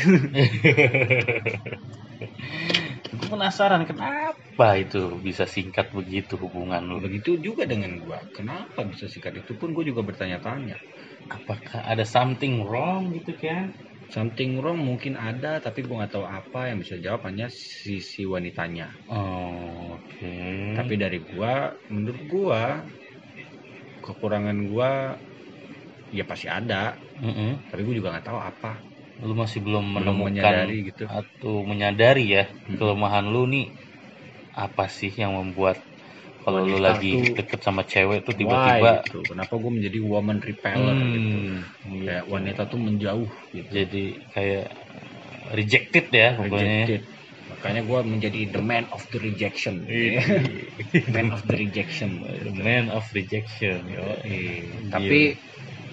Gue 3.12 3.28
penasaran 3.28 3.84
kenapa 3.84 4.68
itu 4.80 5.20
bisa 5.26 5.44
singkat 5.44 5.92
begitu 5.92 6.34
hubungan 6.40 6.82
lu? 6.90 6.96
begitu 7.04 7.32
juga 7.42 7.64
dengan 7.68 7.92
gua. 8.04 8.20
Kenapa 8.36 8.84
bisa 8.88 9.06
sikat 9.10 9.34
itu 9.42 9.52
pun 9.60 9.74
gua 9.76 9.84
juga 9.84 10.02
bertanya-tanya. 10.06 10.78
Apakah 11.32 11.82
ada 11.88 12.04
something 12.04 12.64
wrong 12.68 13.12
gitu 13.16 13.34
kan? 13.40 13.72
something 14.12 14.60
wrong 14.60 14.76
mungkin 14.84 15.16
ada 15.16 15.64
tapi 15.64 15.88
gua 15.88 16.04
nggak 16.04 16.14
tahu 16.20 16.28
apa 16.28 16.62
yang 16.68 16.78
bisa 16.84 17.00
jawab 17.00 17.24
hanya 17.32 17.48
sisi 17.48 18.28
wanitanya. 18.28 18.92
Oh, 19.08 19.96
oke. 19.96 20.36
tapi 20.76 20.94
dari 21.00 21.20
gua 21.32 21.72
menurut 21.88 22.22
gua 22.28 22.64
kekurangan 24.06 24.58
gua 24.72 24.90
ya 26.18 26.24
pasti 26.30 26.48
ada. 26.60 26.82
Mm-mm. 27.22 27.62
tapi 27.70 27.82
gua 27.86 27.96
juga 28.00 28.10
nggak 28.14 28.28
tahu 28.30 28.40
apa. 28.52 28.72
Lu 29.28 29.34
masih 29.42 29.60
belum 29.66 29.86
belum 29.96 30.16
menemukan 30.20 30.28
menyadari 30.28 30.76
gitu. 30.92 31.06
atau 31.20 31.54
menyadari 31.70 32.26
ya 32.36 32.44
Hmm. 32.68 32.78
kelemahan 32.80 33.26
lu 33.34 33.44
nih. 33.54 33.68
Apa 34.66 34.86
sih 34.98 35.12
yang 35.22 35.34
membuat 35.40 35.78
kalau 36.44 36.62
lu 36.72 36.78
lagi 36.88 37.12
tuh- 37.12 37.36
deket 37.38 37.60
sama 37.68 37.82
cewek 37.92 38.20
tuh 38.28 38.36
tiba-tiba 38.42 38.92
gitu. 38.92 39.18
Kenapa 39.30 39.54
gua 39.62 39.72
menjadi 39.78 39.98
woman 40.12 40.40
repeller 40.48 40.98
gitu? 41.16 41.38
Hmm, 41.84 42.04
kayak 42.04 42.24
gitu. 42.26 42.34
wanita 42.34 42.62
tuh 42.72 42.80
menjauh 42.88 43.32
gitu. 43.58 43.76
Jadi 43.76 44.04
kayak 44.34 44.68
rejected 45.58 46.06
ya 46.14 46.30
pokoknya. 46.40 46.86
Rejected 46.86 47.02
makanya 47.62 47.86
gua 47.86 48.02
menjadi 48.02 48.50
the 48.50 48.58
man 48.58 48.90
of 48.90 49.06
the 49.14 49.22
rejection 49.22 49.86
Iya. 49.86 50.26
man 51.14 51.30
of 51.30 51.46
the 51.46 51.54
rejection 51.62 52.18
The 52.26 52.50
man 52.58 52.90
of 52.90 53.06
rejection 53.14 53.86
yo 53.86 54.18
Iya. 54.26 54.90
tapi 54.90 55.38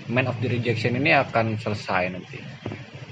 man 0.08 0.24
of 0.24 0.40
the 0.40 0.48
rejection 0.48 0.96
ini 0.96 1.12
akan 1.12 1.60
selesai 1.60 2.08
nanti 2.08 2.40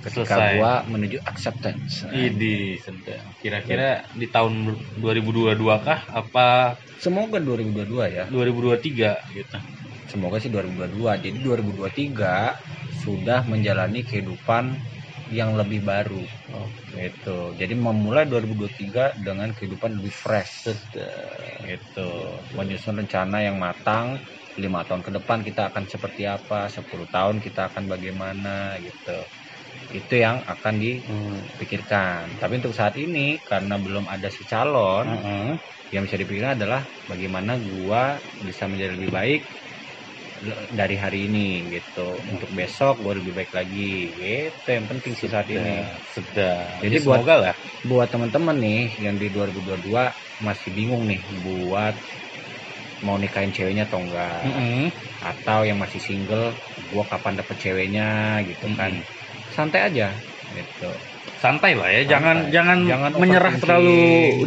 ketika 0.01 0.25
Selesai. 0.41 0.57
gua 0.57 0.73
menuju 0.89 1.21
acceptance 1.29 2.09
Idi, 2.09 2.81
sedang. 2.81 3.21
Kira-kira 3.37 4.09
di 4.17 4.25
tahun 4.33 4.73
2022 5.05 5.53
kah? 5.85 6.01
Apa 6.09 6.79
semoga 6.97 7.37
2022 7.37 8.09
ya 8.09 8.25
2023 8.33 9.37
gitu? 9.37 9.59
semoga 10.07 10.41
sih 10.41 10.49
2022 10.49 10.97
jadi 11.29 11.39
2023 11.45 12.57
sudah 13.05 13.45
menjalani 13.45 14.01
kehidupan 14.01 14.79
yang 15.31 15.55
lebih 15.59 15.81
baru. 15.87 16.27
Oh, 16.49 16.77
gitu. 16.91 17.55
Jadi 17.61 17.75
memulai 17.79 18.25
2023 18.31 19.05
dengan 19.19 19.51
kehidupan 19.57 19.99
lebih 20.01 20.15
fresh. 20.15 20.55
Gitu. 21.65 22.11
Menyusun 22.53 23.01
rencana 23.05 23.39
yang 23.45 23.57
matang 23.61 24.21
lima 24.57 24.85
tahun 24.89 25.05
ke 25.05 25.11
depan 25.21 25.39
kita 25.45 25.69
akan 25.73 25.85
seperti 25.89 26.25
apa 26.25 26.69
10 26.73 27.09
tahun 27.13 27.45
kita 27.45 27.69
akan 27.73 27.85
bagaimana 27.93 28.81
gitu. 28.81 29.29
Itu 29.91 30.15
yang 30.19 30.43
akan 30.47 30.75
Hmm. 31.05 31.47
dipikirkan 31.57 32.39
tapi 32.41 32.61
untuk 32.63 32.75
saat 32.77 32.97
ini 33.01 33.41
karena 33.45 33.77
belum 33.81 34.07
ada 34.11 34.29
si 34.33 34.45
calon 34.49 35.21
Heeh. 35.25 35.59
yang 35.93 36.03
bisa 36.07 36.19
dipikirkan 36.19 36.59
adalah 36.59 36.83
bagaimana 37.07 37.59
gua 37.63 38.19
bisa 38.35 38.67
menjadi 38.71 38.97
lebih 38.99 39.11
baik 39.15 39.43
dari 40.81 40.97
hari 41.05 41.19
ini 41.29 41.39
gitu 41.75 42.01
untuk 42.33 42.51
besok 42.59 42.95
gua 43.05 43.15
lebih 43.19 43.33
baik 43.39 43.53
lagi 43.59 43.81
gitu 44.23 44.69
yang 44.77 44.87
penting 44.91 45.13
sih 45.21 45.29
saat 45.35 45.49
ini 45.57 45.71
Sedang. 46.15 46.81
Jadi 46.83 46.97
buat- 47.07 47.21
semoga 47.21 47.35
lah. 47.45 47.57
buat 47.91 48.09
teman-teman 48.13 48.57
nih 48.67 48.83
yang 49.05 49.17
di 49.23 49.27
2022 49.35 50.05
masih 50.47 50.71
bingung 50.77 51.05
nih 51.11 51.23
buat 51.45 51.97
mau 53.05 53.17
nikahin 53.23 53.53
ceweknya 53.57 53.85
atau 53.89 53.99
enggak 54.05 54.41
Mm-mm. 54.45 54.93
atau 55.33 55.61
yang 55.69 55.79
masih 55.85 56.01
single 56.09 56.47
gua 56.91 57.05
kapan 57.13 57.35
dapet 57.41 57.57
ceweknya 57.65 58.07
gitu 58.49 58.67
kan 58.79 58.93
Mm-mm. 58.93 59.05
santai 59.57 59.81
aja 59.89 60.09
gitu 60.57 60.91
Santai 61.37 61.73
lah 61.77 61.89
ya, 61.93 62.03
Santai. 62.07 62.17
jangan 62.17 62.37
jangan, 62.55 62.79
Jangan 62.89 63.13
menyerah 63.21 63.55
terlalu 63.61 63.99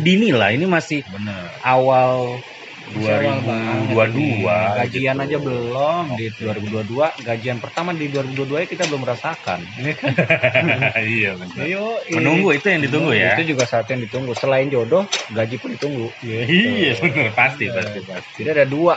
dini 0.02 0.30
lah. 0.34 0.50
Ini 0.58 0.66
masih 0.66 1.00
bener 1.14 1.50
awal 1.62 2.42
2022 2.90 4.10
nih. 4.10 4.42
gajian 4.80 5.16
gitu. 5.16 5.24
aja 5.24 5.38
belum 5.40 6.04
di 6.14 6.26
2022 6.34 7.22
gajian 7.22 7.58
pertama 7.58 7.90
di 7.94 8.06
2022 8.08 8.64
ya 8.64 8.68
kita 8.68 8.84
belum 8.86 9.02
merasakan 9.06 9.60
iya 11.14 11.32
benar. 11.36 11.60
Ayo, 11.60 11.86
Menunggu 12.12 12.50
itu 12.52 12.68
yang 12.68 12.82
ditunggu 12.82 13.12
ya. 13.14 13.34
itu 13.36 13.54
juga 13.54 13.64
saat 13.64 13.86
yang 13.88 14.02
ditunggu 14.02 14.34
selain 14.34 14.68
jodoh 14.68 15.06
gaji 15.30 15.56
pun 15.58 15.70
ditunggu 15.72 16.08
Iya, 16.20 16.98
benar 16.98 17.32
pasti 17.34 17.66
Iya. 17.66 17.76
pasti 17.76 18.00
pasti. 18.04 18.40
jadi 18.40 18.50
ada 18.56 18.66
dua 18.66 18.96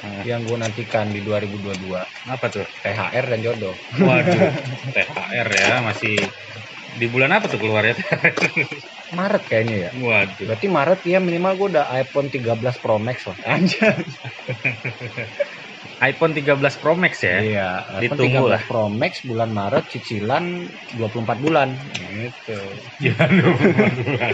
Ah. 0.00 0.22
yang 0.22 0.44
gue 0.44 0.54
nantikan 0.54 1.08
di 1.08 1.18
2022 1.20 2.04
Apa 2.24 2.46
tuh? 2.46 2.62
THR 2.78 3.24
dan 3.26 3.40
jodoh 3.40 3.74
Waduh, 3.90 4.52
THR 4.94 5.48
ya 5.50 5.80
masih 5.82 6.14
di 6.98 7.06
bulan 7.12 7.30
apa 7.36 7.46
tuh 7.52 7.58
keluarnya? 7.62 7.94
Maret 9.10 9.42
kayaknya 9.50 9.76
ya 9.84 9.90
Waduh. 9.98 10.46
berarti 10.46 10.66
Maret 10.70 11.00
ya 11.12 11.18
minimal 11.18 11.52
gue 11.58 11.68
udah 11.76 11.84
iPhone 12.02 12.28
13 12.30 12.82
Pro 12.82 12.96
Max 13.02 13.18
lah 13.28 13.36
anjir 13.42 13.82
iPhone 16.10 16.32
13 16.32 16.80
Pro 16.80 16.94
Max 16.96 17.12
ya. 17.22 17.36
iya 17.44 17.68
iPhone 18.00 18.16
Ditunggu 18.16 18.18
13 18.18 18.50
lah. 18.54 18.62
Pro 18.68 18.84
Max 18.88 19.12
bulan 19.28 19.50
Maret 19.52 19.84
cicilan 19.92 20.44
24 20.96 21.38
bulan 21.44 21.68
gitu 22.00 22.60
Jangan 23.00 23.30
lupa 23.40 23.84
bulan. 24.00 24.32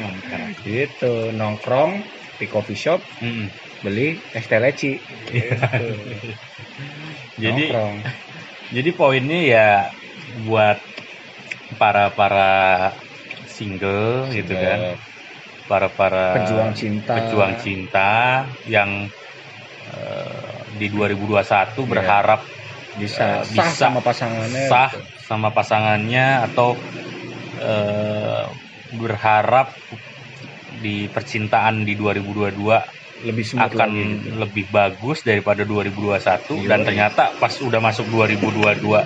Mantap. 0.00 0.48
gitu 0.66 1.12
nongkrong 1.38 1.92
di 2.40 2.46
coffee 2.50 2.78
shop 2.78 3.00
Mm-mm. 3.22 3.46
beli 3.84 4.08
es 4.34 4.46
teh 4.50 4.58
leci 4.64 4.90
gitu. 5.28 5.86
Jadi 7.38 7.46
nongkrong 7.46 7.94
jadi 8.74 8.90
poinnya 8.98 9.40
ya 9.54 9.68
buat 10.46 10.78
para 11.76 12.10
para 12.14 12.50
single 13.48 14.30
gitu 14.34 14.54
kan, 14.54 14.98
para 15.70 15.88
para 15.92 16.26
pejuang 16.42 16.72
cinta 16.74 17.12
pejuang 17.18 17.54
cinta 17.60 18.10
yang 18.68 19.08
eh, 19.94 20.58
di 20.78 20.86
2021 20.90 21.86
berharap 21.86 22.40
bisa 22.94 23.42
sah 23.42 23.66
bisa 23.70 23.90
sama 23.90 24.00
pasangannya 24.02 24.62
sah 24.70 24.90
gitu. 24.90 25.02
sama 25.26 25.48
pasangannya 25.50 26.26
atau 26.50 26.78
eh, 27.58 28.44
berharap 28.94 29.74
di 30.84 31.08
percintaan 31.08 31.82
di 31.82 31.94
2022 31.96 33.24
lebih 33.24 33.44
akan 33.56 33.88
lagi 33.88 34.02
gitu. 34.04 34.36
lebih 34.36 34.64
bagus 34.68 35.24
daripada 35.24 35.64
2021 35.64 36.60
Iya. 36.60 36.68
dan 36.68 36.80
ternyata 36.84 37.22
pas 37.40 37.54
udah 37.56 37.80
masuk 37.80 38.06
2022 38.12 39.00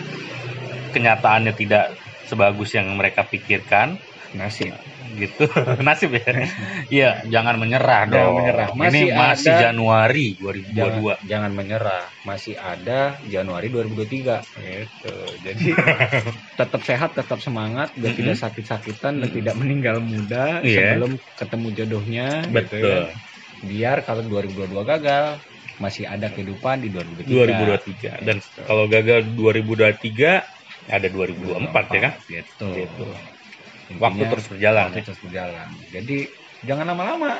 kenyataannya 0.90 1.52
tidak 1.54 2.07
sebagus 2.29 2.70
yang 2.76 2.93
mereka 2.95 3.24
pikirkan. 3.24 3.97
Nasib. 4.29 4.76
Gitu. 5.16 5.49
Nasib 5.89 6.12
ya? 6.12 6.29
Iya 6.87 7.11
jangan 7.24 7.57
menyerah 7.57 8.05
Jangan 8.05 8.12
dong. 8.12 8.35
menyerah. 8.37 8.66
ini 8.68 8.76
Masih 8.76 9.05
masih 9.16 9.49
ada- 9.51 9.62
Januari 9.72 10.26
jangan, 10.68 11.01
2022. 11.01 11.16
jangan 11.24 11.51
menyerah. 11.57 12.05
Masih 12.20 12.55
ada 12.55 13.01
Januari 13.24 13.66
2023 13.72 14.45
gitu. 14.53 15.14
Jadi 15.41 15.64
tetap 16.61 16.81
sehat 16.85 17.16
tetap 17.16 17.41
semangat 17.41 17.97
dan 17.97 18.12
Mm-mm. 18.12 18.18
tidak 18.20 18.37
sakit-sakitan 18.37 19.12
dan 19.16 19.24
Mm-mm. 19.24 19.37
tidak 19.41 19.55
meninggal 19.57 19.97
muda 19.99 20.61
Iya. 20.61 20.93
sebelum 20.93 21.11
ketemu 21.33 21.66
jodohnya 21.72 22.29
gitu 22.45 22.53
betul. 22.53 22.85
Ya. 22.85 23.01
biar 23.59 23.97
kalau 24.05 24.22
2022 24.22 24.70
gagal 24.85 25.41
masih 25.79 26.05
ada 26.05 26.29
kehidupan 26.29 26.83
di 26.83 26.91
2023 26.91 28.22
2023 28.22 28.26
dan 28.26 28.37
kalau 28.61 28.85
gagal 28.87 29.31
2023 29.31 30.57
ada 30.89 31.09
2024 31.12 31.84
ya 31.93 32.01
kan? 32.01 32.12
Gitu, 32.24 32.68
Gitu. 32.72 33.05
Intinya, 33.89 34.05
waktu 34.05 34.22
terus 34.28 34.47
berjalan 34.53 34.84
waktu 34.89 35.01
ya. 35.01 35.05
terus 35.07 35.20
berjalan. 35.24 35.68
Jadi 35.89 36.18
jangan 36.64 36.86
lama-lama. 36.93 37.30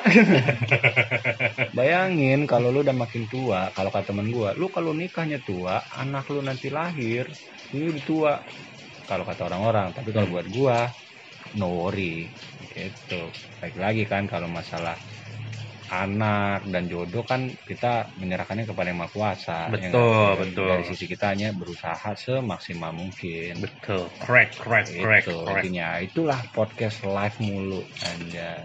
Bayangin 1.77 2.49
kalau 2.49 2.73
lu 2.73 2.81
udah 2.81 2.97
makin 2.97 3.29
tua 3.29 3.69
kalau 3.77 3.91
kata 3.93 4.11
temen 4.11 4.33
gua 4.33 4.57
lu 4.57 4.73
kalau 4.73 4.97
nikahnya 4.97 5.39
tua 5.45 5.85
anak 5.93 6.25
lu 6.33 6.41
nanti 6.41 6.69
lahir 6.73 7.29
ini 7.75 7.85
udah 7.93 8.05
tua. 8.05 8.33
Kalau 9.09 9.25
kata 9.25 9.49
orang-orang 9.49 9.93
tapi 9.97 10.13
kalau 10.13 10.29
buat 10.33 10.47
gua 10.49 10.79
no 11.57 11.69
worry. 11.85 12.33
Gitu. 12.73 13.23
Baik 13.61 13.77
lagi 13.77 14.05
kan 14.09 14.25
kalau 14.31 14.49
masalah 14.49 14.97
anak 15.89 16.69
dan 16.69 16.85
jodoh 16.87 17.25
kan 17.25 17.49
kita 17.65 18.13
menyerahkannya 18.17 18.65
kepada 18.69 18.89
yang 18.93 19.01
maha 19.01 19.11
kuasa 19.11 19.59
ya 19.73 19.89
Betul, 19.91 19.91
nggak? 19.91 20.37
betul. 20.45 20.69
dari 20.69 20.85
sisi 20.87 21.05
kita 21.09 21.33
hanya 21.33 21.49
berusaha 21.57 22.11
semaksimal 22.15 22.93
mungkin 22.93 23.59
betul 23.61 24.07
correct 24.23 24.57
correct 24.61 24.89
correct 24.95 25.27
itu 25.27 25.35
correct 25.45 25.65
intinya 25.65 25.87
itulah 26.01 26.41
podcast 26.53 27.03
live 27.05 27.39
mulu 27.41 27.81
anda 28.05 28.65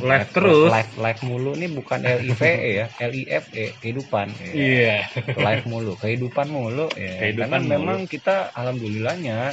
Live 0.00 0.32
terus. 0.32 0.72
live 0.72 0.92
live 0.96 1.20
mulu 1.22 1.50
ini 1.52 1.68
bukan 1.68 2.00
L 2.02 2.18
I 2.24 2.32
V 2.32 2.42
E 2.42 2.70
ya 2.80 2.86
L 3.06 3.12
I 3.12 3.22
F 3.28 3.44
E 3.52 3.66
kehidupan 3.78 4.26
Ya. 4.40 4.52
iya 4.56 4.96
live 5.36 5.64
mulu 5.68 5.92
kehidupan 6.00 6.48
mulu 6.48 6.88
ya 6.96 7.12
Kehidupan 7.20 7.44
karena 7.44 7.58
mulu. 7.60 7.70
memang 7.76 7.98
kita 8.08 8.50
alhamdulillahnya 8.56 9.52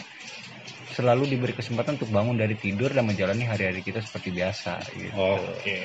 selalu 0.99 1.23
diberi 1.33 1.53
kesempatan 1.59 1.93
untuk 1.99 2.11
bangun 2.17 2.35
dari 2.43 2.55
tidur 2.63 2.89
dan 2.97 3.05
menjalani 3.09 3.45
hari-hari 3.51 3.81
kita 3.87 3.99
seperti 4.05 4.29
biasa 4.39 4.73
gitu. 4.99 5.35
oke 5.35 5.77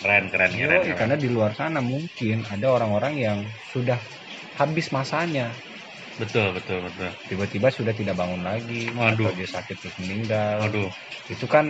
keren 0.00 0.24
keren 0.32 0.52
keren, 0.60 0.80
Yoi, 0.80 0.88
keren. 0.88 0.98
karena 1.00 1.16
di 1.24 1.28
luar 1.34 1.52
sana 1.60 1.80
mungkin 1.92 2.36
ada 2.54 2.66
orang-orang 2.76 3.14
yang 3.26 3.38
sudah 3.72 3.98
habis 4.60 4.86
masanya 4.96 5.46
betul 6.20 6.52
betul 6.56 6.78
betul 6.88 7.10
tiba-tiba 7.28 7.68
sudah 7.72 7.94
tidak 7.96 8.14
bangun 8.20 8.42
lagi 8.44 8.92
Waduh. 8.96 9.28
atau 9.28 9.36
dia 9.38 9.48
sakit 9.48 9.76
terus 9.80 9.96
meninggal 10.02 10.56
aduh 10.68 10.90
itu 11.28 11.46
kan 11.48 11.66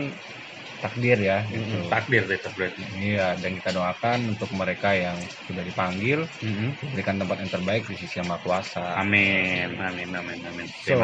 takdir 0.83 1.18
ya 1.30 1.37
gitu. 1.55 1.76
takdir 1.91 2.22
itu 2.37 2.49
berarti 2.57 2.83
Iya, 3.03 3.20
dan 3.43 3.51
kita 3.59 3.70
doakan 3.76 4.18
untuk 4.33 4.51
mereka 4.61 4.89
yang 5.05 5.18
sudah 5.47 5.62
dipanggil 5.68 6.18
Mm-mm. 6.43 6.93
berikan 6.93 7.16
tempat 7.20 7.37
yang 7.43 7.53
terbaik 7.55 7.83
di 7.91 7.97
sisi 8.01 8.14
yang 8.20 8.28
Maha 8.30 8.43
Kuasa. 8.47 8.80
amin 9.01 9.68
amin 9.87 10.11
amin 10.20 10.41
amin 10.49 10.68
So, 10.87 10.95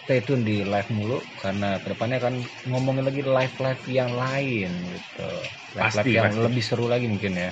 stay 0.00 0.18
tune 0.26 0.42
di 0.48 0.56
live 0.72 0.88
mulu 0.96 1.14
karena 1.42 1.66
ke 1.82 1.86
depannya 1.92 2.16
akan 2.22 2.34
ngomongin 2.70 3.04
lagi 3.08 3.22
live-live 3.36 3.82
yang 3.98 4.12
lain 4.22 4.70
gitu. 4.94 5.20
Live-live 5.76 6.10
Pasti, 6.10 6.18
yang 6.18 6.28
pasti. 6.28 6.46
lebih 6.46 6.62
seru 6.68 6.84
lagi 6.92 7.06
mungkin 7.12 7.32
ya. 7.44 7.50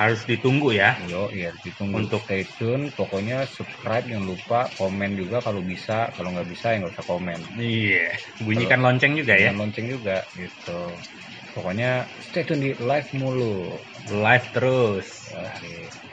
Harus 0.00 0.20
ditunggu 0.26 0.74
ya 0.74 0.98
Yo, 1.06 1.30
iya, 1.30 1.50
ditunggu 1.62 2.06
Untuk- 2.06 2.26
stay 2.26 2.42
tune. 2.58 2.90
Pokoknya 2.98 3.46
subscribe 3.46 4.04
jangan 4.10 4.26
lupa, 4.26 4.60
komen 4.78 5.14
juga 5.14 5.38
kalau 5.46 5.62
bisa. 5.62 6.10
Kalau 6.18 6.34
nggak 6.34 6.48
bisa 6.50 6.66
ya 6.74 6.76
nggak 6.82 6.94
usah 6.94 7.06
komen. 7.06 7.40
iya 7.54 8.10
bunyikan 8.42 8.80
lonceng 8.82 9.14
juga 9.14 9.34
ya 9.38 9.50
lonceng 9.54 9.86
juga 9.86 10.26
gitu. 10.34 10.80
Pokoknya 11.54 12.10
stay 12.18 12.42
tune 12.42 12.60
di 12.62 12.70
live 12.74 13.10
mulu. 13.14 13.78
live 14.04 14.46
terus 14.52 15.08
Oke. 15.32 16.03